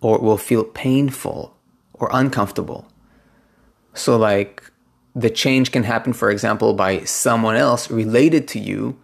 or 0.00 0.18
will 0.18 0.38
feel 0.38 0.64
painful 0.64 1.56
or 1.94 2.10
uncomfortable. 2.12 2.88
So, 3.94 4.16
like, 4.16 4.71
the 5.14 5.30
change 5.30 5.72
can 5.72 5.82
happen, 5.82 6.12
for 6.12 6.30
example, 6.30 6.74
by 6.74 7.00
someone 7.04 7.56
else 7.56 7.90
related 7.90 8.48
to 8.48 8.58
you 8.58 8.98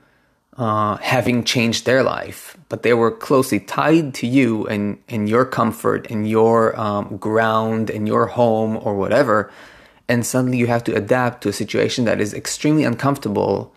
uh, 0.58 0.96
having 0.96 1.44
changed 1.44 1.86
their 1.86 2.02
life, 2.02 2.56
but 2.68 2.82
they 2.82 2.92
were 2.92 3.12
closely 3.12 3.60
tied 3.60 4.12
to 4.12 4.26
you 4.26 4.66
and, 4.66 4.98
and 5.08 5.28
your 5.28 5.44
comfort 5.44 6.10
and 6.10 6.28
your 6.28 6.78
um, 6.78 7.16
ground 7.18 7.90
and 7.90 8.08
your 8.08 8.26
home 8.26 8.76
or 8.82 8.96
whatever. 8.96 9.52
And 10.08 10.26
suddenly 10.26 10.58
you 10.58 10.66
have 10.66 10.82
to 10.84 10.96
adapt 10.96 11.42
to 11.42 11.48
a 11.48 11.52
situation 11.52 12.06
that 12.06 12.20
is 12.20 12.34
extremely 12.34 12.82
uncomfortable, 12.82 13.72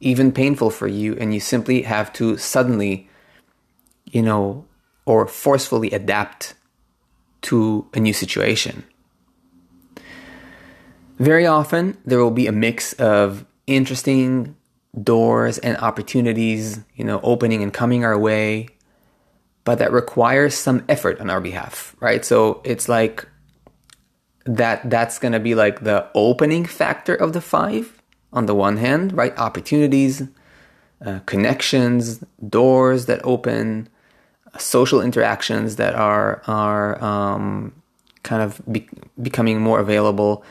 even 0.00 0.32
painful 0.32 0.70
for 0.70 0.88
you. 0.88 1.16
And 1.20 1.32
you 1.32 1.38
simply 1.38 1.82
have 1.82 2.12
to 2.14 2.36
suddenly, 2.36 3.08
you 4.10 4.22
know, 4.22 4.64
or 5.06 5.28
forcefully 5.28 5.90
adapt 5.92 6.54
to 7.42 7.86
a 7.94 8.00
new 8.00 8.14
situation. 8.14 8.82
Very 11.24 11.46
often, 11.46 11.96
there 12.04 12.18
will 12.18 12.30
be 12.30 12.46
a 12.46 12.52
mix 12.52 12.92
of 12.94 13.46
interesting 13.66 14.54
doors 15.02 15.56
and 15.56 15.74
opportunities, 15.78 16.80
you 16.96 17.04
know, 17.04 17.18
opening 17.22 17.62
and 17.62 17.72
coming 17.72 18.04
our 18.04 18.18
way, 18.18 18.68
but 19.64 19.78
that 19.78 19.90
requires 19.90 20.54
some 20.54 20.84
effort 20.86 21.18
on 21.22 21.30
our 21.30 21.40
behalf, 21.40 21.96
right? 21.98 22.26
So 22.26 22.60
it's 22.62 22.90
like 22.90 23.26
that 24.44 24.90
that's 24.90 25.18
going 25.18 25.32
to 25.32 25.40
be 25.40 25.54
like 25.54 25.84
the 25.84 26.06
opening 26.14 26.66
factor 26.66 27.14
of 27.14 27.32
the 27.32 27.40
5 27.40 28.02
on 28.34 28.44
the 28.44 28.54
one 28.54 28.76
hand, 28.76 29.16
right? 29.16 29.32
Opportunities, 29.38 30.24
uh, 31.06 31.20
connections, 31.24 32.22
doors 32.46 33.06
that 33.06 33.22
open, 33.24 33.88
social 34.58 35.00
interactions 35.00 35.76
that 35.76 35.94
are 35.94 36.42
are 36.46 37.02
um, 37.02 37.72
kind 38.24 38.42
of 38.42 38.60
be- 38.70 38.90
becoming 39.22 39.62
more 39.62 39.80
available 39.80 40.44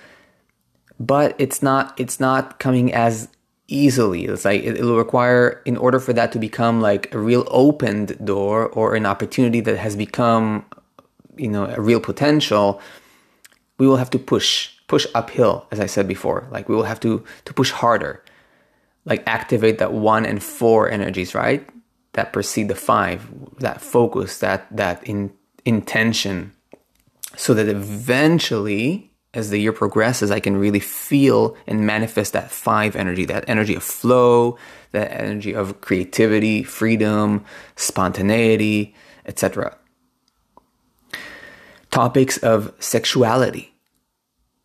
but 1.05 1.35
it's 1.37 1.61
not 1.61 1.99
it's 1.99 2.19
not 2.19 2.59
coming 2.59 2.93
as 2.93 3.27
easily. 3.67 4.25
It's 4.25 4.45
like 4.45 4.63
it, 4.63 4.81
will 4.81 4.97
require 4.97 5.61
in 5.65 5.77
order 5.77 5.99
for 5.99 6.13
that 6.13 6.31
to 6.31 6.39
become 6.39 6.81
like 6.81 7.13
a 7.13 7.19
real 7.19 7.45
opened 7.47 8.23
door 8.23 8.69
or 8.69 8.95
an 8.95 9.05
opportunity 9.05 9.59
that 9.61 9.77
has 9.77 9.95
become 9.95 10.65
you 11.35 11.49
know 11.49 11.65
a 11.65 11.81
real 11.81 11.99
potential. 11.99 12.81
We 13.77 13.87
will 13.87 13.97
have 13.97 14.09
to 14.11 14.19
push 14.19 14.69
push 14.87 15.05
uphill, 15.13 15.67
as 15.71 15.79
I 15.79 15.87
said 15.87 16.07
before. 16.07 16.47
Like 16.51 16.69
we 16.69 16.75
will 16.75 16.83
have 16.83 16.99
to 17.01 17.23
to 17.45 17.53
push 17.53 17.71
harder, 17.71 18.23
like 19.03 19.23
activate 19.27 19.79
that 19.79 19.91
one 19.93 20.25
and 20.25 20.41
four 20.41 20.89
energies, 20.89 21.35
right? 21.35 21.67
That 22.13 22.31
precede 22.31 22.69
the 22.69 22.75
five, 22.75 23.27
that 23.59 23.81
focus, 23.81 24.39
that 24.39 24.67
that 24.71 25.03
in 25.03 25.33
intention, 25.65 26.53
so 27.35 27.53
that 27.55 27.67
eventually 27.67 29.12
as 29.33 29.49
the 29.49 29.59
year 29.59 29.73
progresses, 29.73 30.29
I 30.29 30.39
can 30.39 30.57
really 30.57 30.79
feel 30.79 31.57
and 31.65 31.85
manifest 31.85 32.33
that 32.33 32.51
five 32.51 32.95
energy, 32.95 33.25
that 33.25 33.45
energy 33.47 33.73
of 33.73 33.83
flow, 33.83 34.57
that 34.91 35.11
energy 35.11 35.53
of 35.53 35.81
creativity, 35.81 36.63
freedom, 36.63 37.43
spontaneity, 37.75 38.95
etc. 39.25 39.75
Topics 41.89 42.37
of 42.37 42.73
sexuality, 42.79 43.73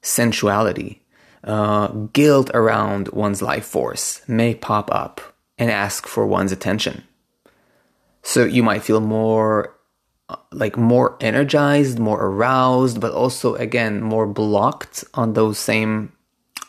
sensuality, 0.03 1.01
uh, 1.45 1.89
guilt 2.13 2.51
around 2.53 3.09
one's 3.09 3.41
life 3.41 3.65
force 3.65 4.21
may 4.29 4.55
pop 4.55 4.93
up 4.93 5.21
and 5.57 5.71
ask 5.71 6.07
for 6.07 6.27
one's 6.27 6.53
attention. 6.53 7.05
So 8.23 8.45
you 8.45 8.63
might 8.63 8.83
feel 8.83 9.01
more 9.01 9.78
like 10.53 10.77
more 10.77 11.17
energized, 11.21 11.99
more 11.99 12.23
aroused, 12.23 13.01
but 13.01 13.13
also 13.13 13.55
again 13.55 14.03
more 14.03 14.27
blocked 14.27 15.05
on 15.15 15.33
those 15.33 15.59
same 15.59 16.13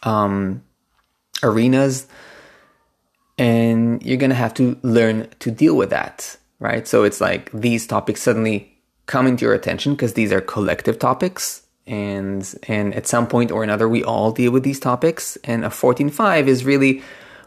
um, 0.04 0.64
arenas. 1.44 2.08
And 3.38 4.04
you're 4.04 4.18
gonna 4.18 4.36
have 4.36 4.54
to 4.56 4.78
learn 4.82 5.28
to 5.40 5.52
deal 5.52 5.76
with 5.76 5.90
that, 5.92 6.38
right? 6.60 6.88
So 6.88 7.04
it's 7.04 7.22
like 7.22 7.52
these 7.52 7.88
topics 7.88 8.22
suddenly 8.22 8.80
come 9.06 9.26
into 9.26 9.46
your 9.46 9.54
attention 9.54 9.94
because 9.94 10.14
these 10.14 10.32
are 10.32 10.42
collective 10.42 11.00
topics 11.00 11.64
and 11.88 12.54
and 12.68 12.94
at 12.94 13.08
some 13.08 13.26
point 13.26 13.52
or 13.52 13.64
another 13.64 13.90
we 13.90 14.04
all 14.04 14.32
deal 14.32 14.52
with 14.52 14.64
these 14.64 14.80
topics 14.80 15.36
and 15.44 15.66
a 15.66 15.70
14.5 15.70 16.46
is 16.46 16.64
really 16.64 17.02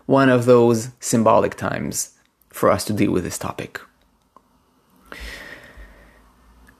one 0.06 0.28
of 0.28 0.44
those 0.44 0.88
symbolic 0.98 1.54
times 1.54 2.18
for 2.48 2.68
us 2.68 2.84
to 2.84 2.92
deal 2.92 3.12
with 3.12 3.22
this 3.22 3.38
topic 3.38 3.80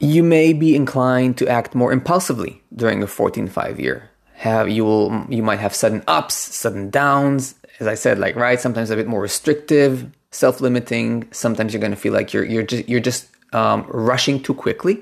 you 0.03 0.23
may 0.25 0.53
be 0.53 0.75
inclined 0.75 1.38
to 1.38 1.47
act 1.47 1.77
more 1.77 1.93
impulsively 1.93 2.61
during 2.75 3.03
a 3.03 3.07
14.5 3.07 3.79
year 3.79 4.11
have 4.35 4.69
you 4.69 4.85
will 4.85 5.25
you 5.29 5.43
might 5.43 5.61
have 5.61 5.75
sudden 5.75 6.03
ups 6.09 6.35
sudden 6.35 6.91
downs 6.91 7.55
as 7.79 7.87
i 7.87 7.95
said 7.95 8.19
like 8.19 8.35
right 8.35 8.61
sometimes 8.61 8.91
a 8.91 8.97
bit 8.97 9.07
more 9.07 9.23
restrictive 9.23 10.11
self-limiting 10.33 11.27
sometimes 11.31 11.73
you're 11.73 11.81
going 11.81 11.93
to 11.93 11.97
feel 11.97 12.12
like 12.12 12.33
you're 12.33 12.45
you're 12.45 12.65
just 12.65 12.88
you're 12.88 13.01
just 13.01 13.29
um, 13.53 13.85
rushing 13.88 14.43
too 14.43 14.55
quickly 14.55 14.99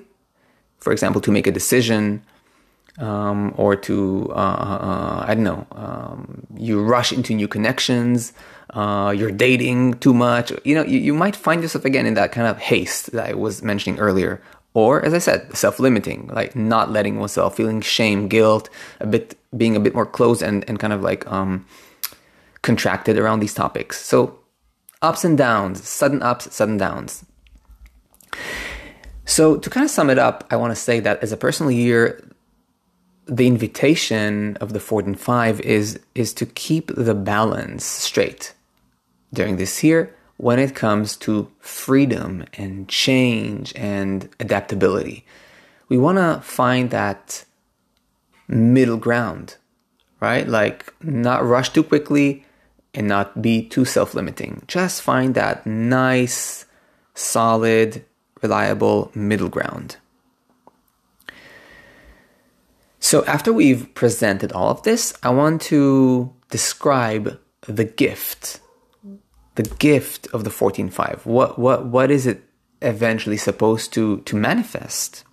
for 0.78 0.92
example 0.92 1.20
to 1.20 1.30
make 1.30 1.46
a 1.46 1.52
decision 1.52 2.22
um, 2.98 3.54
or 3.56 3.76
to 3.76 4.26
uh, 4.30 4.34
uh, 4.34 5.24
I 5.26 5.34
don't 5.34 5.44
know, 5.44 5.66
um, 5.72 6.46
you 6.56 6.82
rush 6.82 7.12
into 7.12 7.34
new 7.34 7.48
connections, 7.48 8.32
uh, 8.70 9.14
you're 9.16 9.30
dating 9.30 9.94
too 9.94 10.12
much. 10.12 10.52
You 10.64 10.74
know, 10.74 10.84
you, 10.84 10.98
you 10.98 11.14
might 11.14 11.34
find 11.34 11.62
yourself 11.62 11.84
again 11.84 12.04
in 12.04 12.14
that 12.14 12.32
kind 12.32 12.46
of 12.46 12.58
haste 12.58 13.12
that 13.12 13.30
I 13.30 13.34
was 13.34 13.62
mentioning 13.62 13.98
earlier. 13.98 14.42
Or, 14.72 15.04
as 15.04 15.14
I 15.14 15.18
said, 15.18 15.56
self-limiting, 15.56 16.28
like 16.32 16.54
not 16.54 16.92
letting 16.92 17.18
oneself, 17.18 17.56
feeling 17.56 17.80
shame, 17.80 18.28
guilt, 18.28 18.70
a 19.00 19.06
bit 19.06 19.36
being 19.56 19.74
a 19.74 19.80
bit 19.80 19.94
more 19.94 20.06
closed 20.06 20.42
and, 20.42 20.64
and 20.68 20.78
kind 20.78 20.92
of 20.92 21.02
like 21.02 21.26
um, 21.26 21.66
contracted 22.62 23.18
around 23.18 23.40
these 23.40 23.54
topics. 23.54 24.00
So, 24.00 24.38
ups 25.02 25.24
and 25.24 25.36
downs, 25.36 25.86
sudden 25.88 26.22
ups, 26.22 26.54
sudden 26.54 26.76
downs. 26.76 27.24
So, 29.24 29.56
to 29.56 29.70
kind 29.70 29.84
of 29.84 29.90
sum 29.90 30.08
it 30.08 30.18
up, 30.18 30.46
I 30.50 30.56
want 30.56 30.70
to 30.70 30.76
say 30.76 31.00
that 31.00 31.20
as 31.20 31.32
a 31.32 31.36
personal 31.36 31.72
year, 31.72 32.22
the 33.26 33.48
invitation 33.48 34.56
of 34.60 34.72
the 34.72 34.80
four 34.80 35.00
and 35.00 35.18
five 35.18 35.60
is 35.60 35.98
is 36.14 36.32
to 36.34 36.46
keep 36.46 36.92
the 36.94 37.14
balance 37.14 37.84
straight 37.84 38.54
during 39.32 39.56
this 39.56 39.82
year 39.82 40.14
when 40.40 40.58
it 40.58 40.74
comes 40.74 41.16
to 41.16 41.52
freedom 41.58 42.42
and 42.54 42.88
change 42.88 43.74
and 43.76 44.26
adaptability. 44.40 45.22
We 45.90 45.98
want 45.98 46.16
to 46.16 46.40
find 46.42 46.90
that 46.90 47.44
middle 48.48 48.96
ground, 48.96 49.56
right? 50.18 50.48
Like 50.48 50.94
not 51.02 51.44
rush 51.44 51.68
too 51.68 51.82
quickly 51.82 52.46
and 52.94 53.06
not 53.06 53.42
be 53.42 53.68
too 53.68 53.84
self-limiting. 53.84 54.62
Just 54.66 55.02
find 55.02 55.34
that 55.34 55.66
nice, 55.66 56.64
solid, 57.12 58.02
reliable 58.40 59.12
middle 59.14 59.50
ground. 59.50 59.98
So, 62.98 63.26
after 63.26 63.52
we've 63.52 63.92
presented 63.94 64.52
all 64.52 64.70
of 64.70 64.84
this, 64.84 65.12
I 65.22 65.30
want 65.30 65.60
to 65.62 66.32
describe 66.48 67.38
the 67.66 67.84
gift, 67.84 68.60
the 69.54 69.62
gift 69.62 70.26
of 70.28 70.44
the 70.44 70.50
14.5. 70.50 71.26
What, 71.26 71.58
what, 71.58 71.86
what 71.86 72.10
is 72.10 72.26
it 72.26 72.44
eventually 72.82 73.36
supposed 73.36 73.92
to, 73.94 74.20
to 74.20 74.36
manifest? 74.36 75.24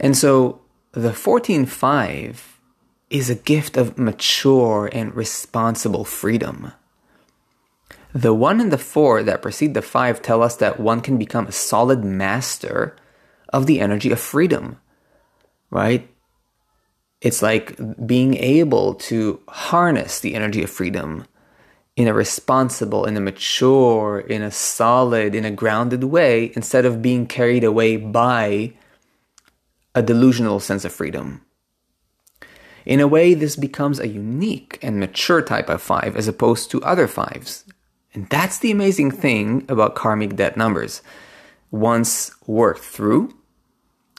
And 0.00 0.16
so, 0.16 0.60
the 0.92 1.10
14.5 1.10 2.36
is 3.10 3.30
a 3.30 3.34
gift 3.34 3.76
of 3.76 3.98
mature 3.98 4.88
and 4.92 5.14
responsible 5.14 6.04
freedom. 6.04 6.72
The 8.12 8.34
1 8.34 8.60
and 8.60 8.72
the 8.72 8.78
4 8.78 9.22
that 9.22 9.42
precede 9.42 9.74
the 9.74 9.82
5 9.82 10.22
tell 10.22 10.42
us 10.42 10.56
that 10.56 10.80
one 10.80 11.00
can 11.00 11.18
become 11.18 11.46
a 11.46 11.52
solid 11.52 12.04
master 12.04 12.96
of 13.50 13.66
the 13.66 13.80
energy 13.80 14.10
of 14.10 14.20
freedom 14.20 14.78
right? 15.70 16.08
It's 17.20 17.42
like 17.42 17.76
being 18.06 18.34
able 18.34 18.94
to 18.94 19.40
harness 19.48 20.20
the 20.20 20.34
energy 20.34 20.62
of 20.62 20.70
freedom 20.70 21.26
in 21.98 22.06
a 22.06 22.14
responsible, 22.14 23.06
in 23.06 23.16
a 23.16 23.20
mature, 23.20 24.20
in 24.20 24.40
a 24.40 24.52
solid, 24.52 25.34
in 25.34 25.44
a 25.44 25.50
grounded 25.50 26.04
way 26.04 26.52
instead 26.54 26.84
of 26.84 27.02
being 27.02 27.26
carried 27.26 27.64
away 27.64 27.96
by 27.96 28.72
a 29.96 30.00
delusional 30.00 30.60
sense 30.60 30.84
of 30.84 30.92
freedom. 30.92 31.42
In 32.86 33.00
a 33.00 33.08
way, 33.08 33.34
this 33.34 33.56
becomes 33.56 33.98
a 33.98 34.06
unique 34.06 34.78
and 34.80 35.00
mature 35.00 35.42
type 35.42 35.68
of 35.68 35.82
five 35.82 36.14
as 36.14 36.28
opposed 36.28 36.70
to 36.70 36.82
other 36.84 37.08
fives. 37.08 37.64
And 38.14 38.28
that's 38.28 38.60
the 38.60 38.70
amazing 38.70 39.10
thing 39.10 39.66
about 39.68 39.96
karmic 39.96 40.36
debt 40.36 40.56
numbers. 40.56 41.02
Once 41.72 42.30
worked 42.46 42.84
through, 42.84 43.34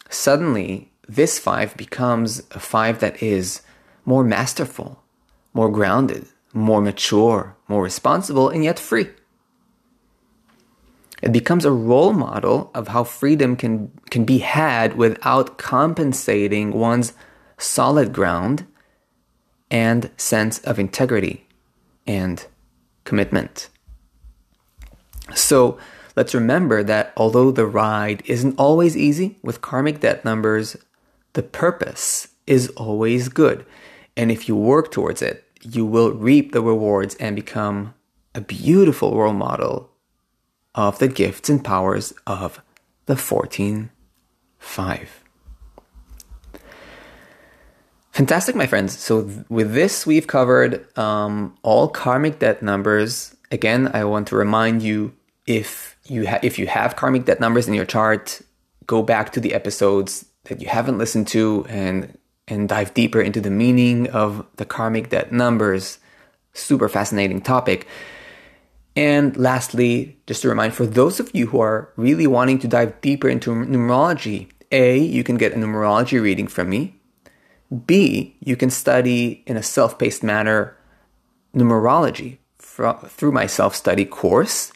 suddenly 0.09 0.91
this 1.07 1.39
five 1.39 1.77
becomes 1.77 2.39
a 2.51 2.59
five 2.59 2.99
that 2.99 3.23
is 3.23 3.61
more 4.03 4.25
masterful, 4.25 5.01
more 5.53 5.71
grounded, 5.71 6.27
more 6.53 6.81
mature, 6.81 7.55
more 7.67 7.83
responsible, 7.83 8.49
and 8.49 8.63
yet 8.63 8.79
free. 8.79 9.09
It 11.21 11.31
becomes 11.31 11.65
a 11.65 11.71
role 11.71 12.13
model 12.13 12.71
of 12.73 12.89
how 12.89 13.03
freedom 13.03 13.55
can, 13.55 13.91
can 14.09 14.23
be 14.23 14.39
had 14.39 14.95
without 14.95 15.57
compensating 15.57 16.71
one's 16.71 17.13
solid 17.57 18.13
ground 18.13 18.65
and 19.69 20.09
sense 20.17 20.59
of 20.59 20.79
integrity 20.79 21.45
and 22.07 22.45
commitment. 23.03 23.69
So 25.35 25.77
let's 26.15 26.33
remember 26.33 26.83
that 26.83 27.13
although 27.17 27.51
the 27.51 27.67
ride 27.67 28.23
isn't 28.25 28.57
always 28.57 28.95
easy 28.95 29.37
with 29.43 29.61
karmic 29.61 29.99
debt 29.99 30.23
numbers, 30.23 30.77
the 31.33 31.43
purpose 31.43 32.29
is 32.47 32.69
always 32.69 33.29
good. 33.29 33.65
And 34.17 34.31
if 34.31 34.47
you 34.47 34.55
work 34.55 34.91
towards 34.91 35.21
it, 35.21 35.45
you 35.63 35.85
will 35.85 36.11
reap 36.11 36.51
the 36.51 36.61
rewards 36.61 37.15
and 37.15 37.35
become 37.35 37.93
a 38.35 38.41
beautiful 38.41 39.17
role 39.17 39.33
model 39.33 39.89
of 40.75 40.99
the 40.99 41.07
gifts 41.07 41.49
and 41.49 41.63
powers 41.63 42.13
of 42.27 42.61
the 43.05 43.15
14 43.15 43.89
5. 44.59 45.23
Fantastic, 48.11 48.55
my 48.55 48.67
friends. 48.67 48.97
So, 48.99 49.23
th- 49.23 49.45
with 49.49 49.73
this, 49.73 50.05
we've 50.05 50.27
covered 50.27 50.85
um, 50.97 51.55
all 51.63 51.87
karmic 51.87 52.39
debt 52.39 52.61
numbers. 52.61 53.35
Again, 53.51 53.89
I 53.93 54.03
want 54.03 54.27
to 54.27 54.35
remind 54.35 54.83
you 54.83 55.13
if 55.47 55.97
you 56.05 56.27
ha- 56.27 56.39
if 56.43 56.59
you 56.59 56.67
have 56.67 56.97
karmic 56.97 57.25
debt 57.25 57.39
numbers 57.39 57.67
in 57.67 57.73
your 57.73 57.85
chart, 57.85 58.41
go 58.85 59.01
back 59.01 59.31
to 59.33 59.39
the 59.39 59.53
episodes 59.53 60.25
that 60.45 60.61
you 60.61 60.67
haven't 60.67 60.97
listened 60.97 61.27
to 61.29 61.65
and 61.69 62.17
and 62.49 62.67
dive 62.67 62.93
deeper 62.93 63.21
into 63.21 63.39
the 63.39 63.49
meaning 63.49 64.09
of 64.09 64.45
the 64.57 64.65
karmic 64.65 65.09
debt 65.09 65.31
numbers. 65.31 65.99
Super 66.53 66.89
fascinating 66.89 67.41
topic. 67.41 67.87
And 68.95 69.37
lastly, 69.37 70.17
just 70.27 70.41
to 70.41 70.49
remind 70.49 70.73
for 70.73 70.85
those 70.85 71.19
of 71.19 71.31
you 71.33 71.47
who 71.47 71.61
are 71.61 71.89
really 71.95 72.27
wanting 72.27 72.59
to 72.59 72.67
dive 72.67 72.99
deeper 73.01 73.29
into 73.29 73.51
numerology, 73.51 74.49
A, 74.71 74.97
you 74.97 75.23
can 75.23 75.37
get 75.37 75.53
a 75.53 75.55
numerology 75.55 76.21
reading 76.21 76.47
from 76.47 76.69
me. 76.69 76.95
B, 77.85 78.35
you 78.39 78.55
can 78.55 78.69
study 78.71 79.43
in 79.45 79.55
a 79.55 79.63
self 79.63 79.99
paced 79.99 80.23
manner 80.23 80.75
numerology 81.55 82.39
through 82.57 83.31
my 83.31 83.45
self 83.45 83.75
study 83.75 84.05
course. 84.05 84.73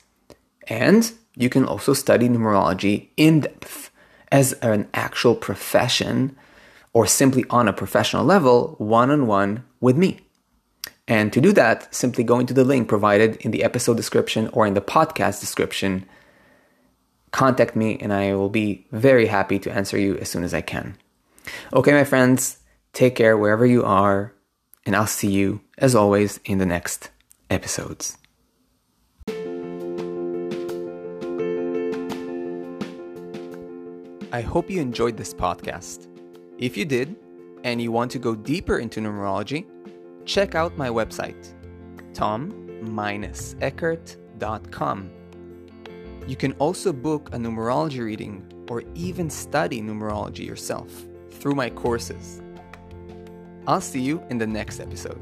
And 0.67 1.12
you 1.36 1.49
can 1.49 1.65
also 1.65 1.93
study 1.93 2.29
numerology 2.29 3.09
in 3.17 3.41
depth 3.41 3.89
as 4.31 4.53
an 4.53 4.88
actual 4.93 5.36
profession 5.36 6.36
or 6.93 7.08
simply 7.08 7.43
on 7.49 7.67
a 7.67 7.73
professional 7.73 8.23
level, 8.23 8.75
one 8.77 9.10
on 9.10 9.27
one 9.27 9.65
with 9.82 9.97
me. 9.97 10.19
And 11.08 11.34
to 11.34 11.41
do 11.41 11.51
that, 11.53 11.93
simply 11.93 12.23
go 12.23 12.39
into 12.39 12.53
the 12.53 12.63
link 12.63 12.88
provided 12.88 13.36
in 13.38 13.51
the 13.51 13.63
episode 13.63 13.97
description 13.97 14.49
or 14.53 14.65
in 14.65 14.73
the 14.73 14.82
podcast 14.82 15.41
description. 15.41 16.06
Contact 17.32 17.75
me, 17.75 17.97
and 17.97 18.13
I 18.13 18.36
will 18.36 18.49
be 18.49 18.88
very 18.91 19.25
happy 19.25 19.60
to 19.60 19.71
answer 19.71 19.97
you 19.97 20.17
as 20.17 20.29
soon 20.29 20.43
as 20.43 20.53
I 20.53 20.62
can. 20.62 20.95
Okay, 21.73 21.91
my 21.91 22.06
friends, 22.06 22.60
take 22.93 23.15
care 23.15 23.36
wherever 23.36 23.65
you 23.65 23.84
are, 23.84 24.34
and 24.86 24.95
I'll 24.95 25.08
see 25.08 25.32
you, 25.32 25.62
as 25.77 25.95
always, 25.95 26.39
in 26.45 26.60
the 26.60 26.65
next 26.65 27.10
episodes. 27.49 28.17
I 34.32 34.41
hope 34.41 34.69
you 34.69 34.79
enjoyed 34.79 35.17
this 35.17 35.34
podcast. 35.34 36.12
If 36.57 36.77
you 36.77 36.85
did, 36.85 37.15
and 37.63 37.81
you 37.81 37.91
want 37.91 38.11
to 38.11 38.19
go 38.19 38.35
deeper 38.35 38.77
into 38.79 38.99
numerology, 38.99 39.65
check 40.25 40.55
out 40.55 40.77
my 40.77 40.89
website, 40.89 41.53
tom-eckert.com. 42.13 45.11
You 46.27 46.35
can 46.35 46.51
also 46.53 46.93
book 46.93 47.29
a 47.33 47.37
numerology 47.37 47.99
reading 47.99 48.65
or 48.69 48.83
even 48.95 49.29
study 49.29 49.81
numerology 49.81 50.45
yourself 50.45 50.89
through 51.31 51.55
my 51.55 51.69
courses. 51.69 52.41
I'll 53.67 53.81
see 53.81 54.01
you 54.01 54.23
in 54.29 54.37
the 54.37 54.47
next 54.47 54.79
episode. 54.79 55.21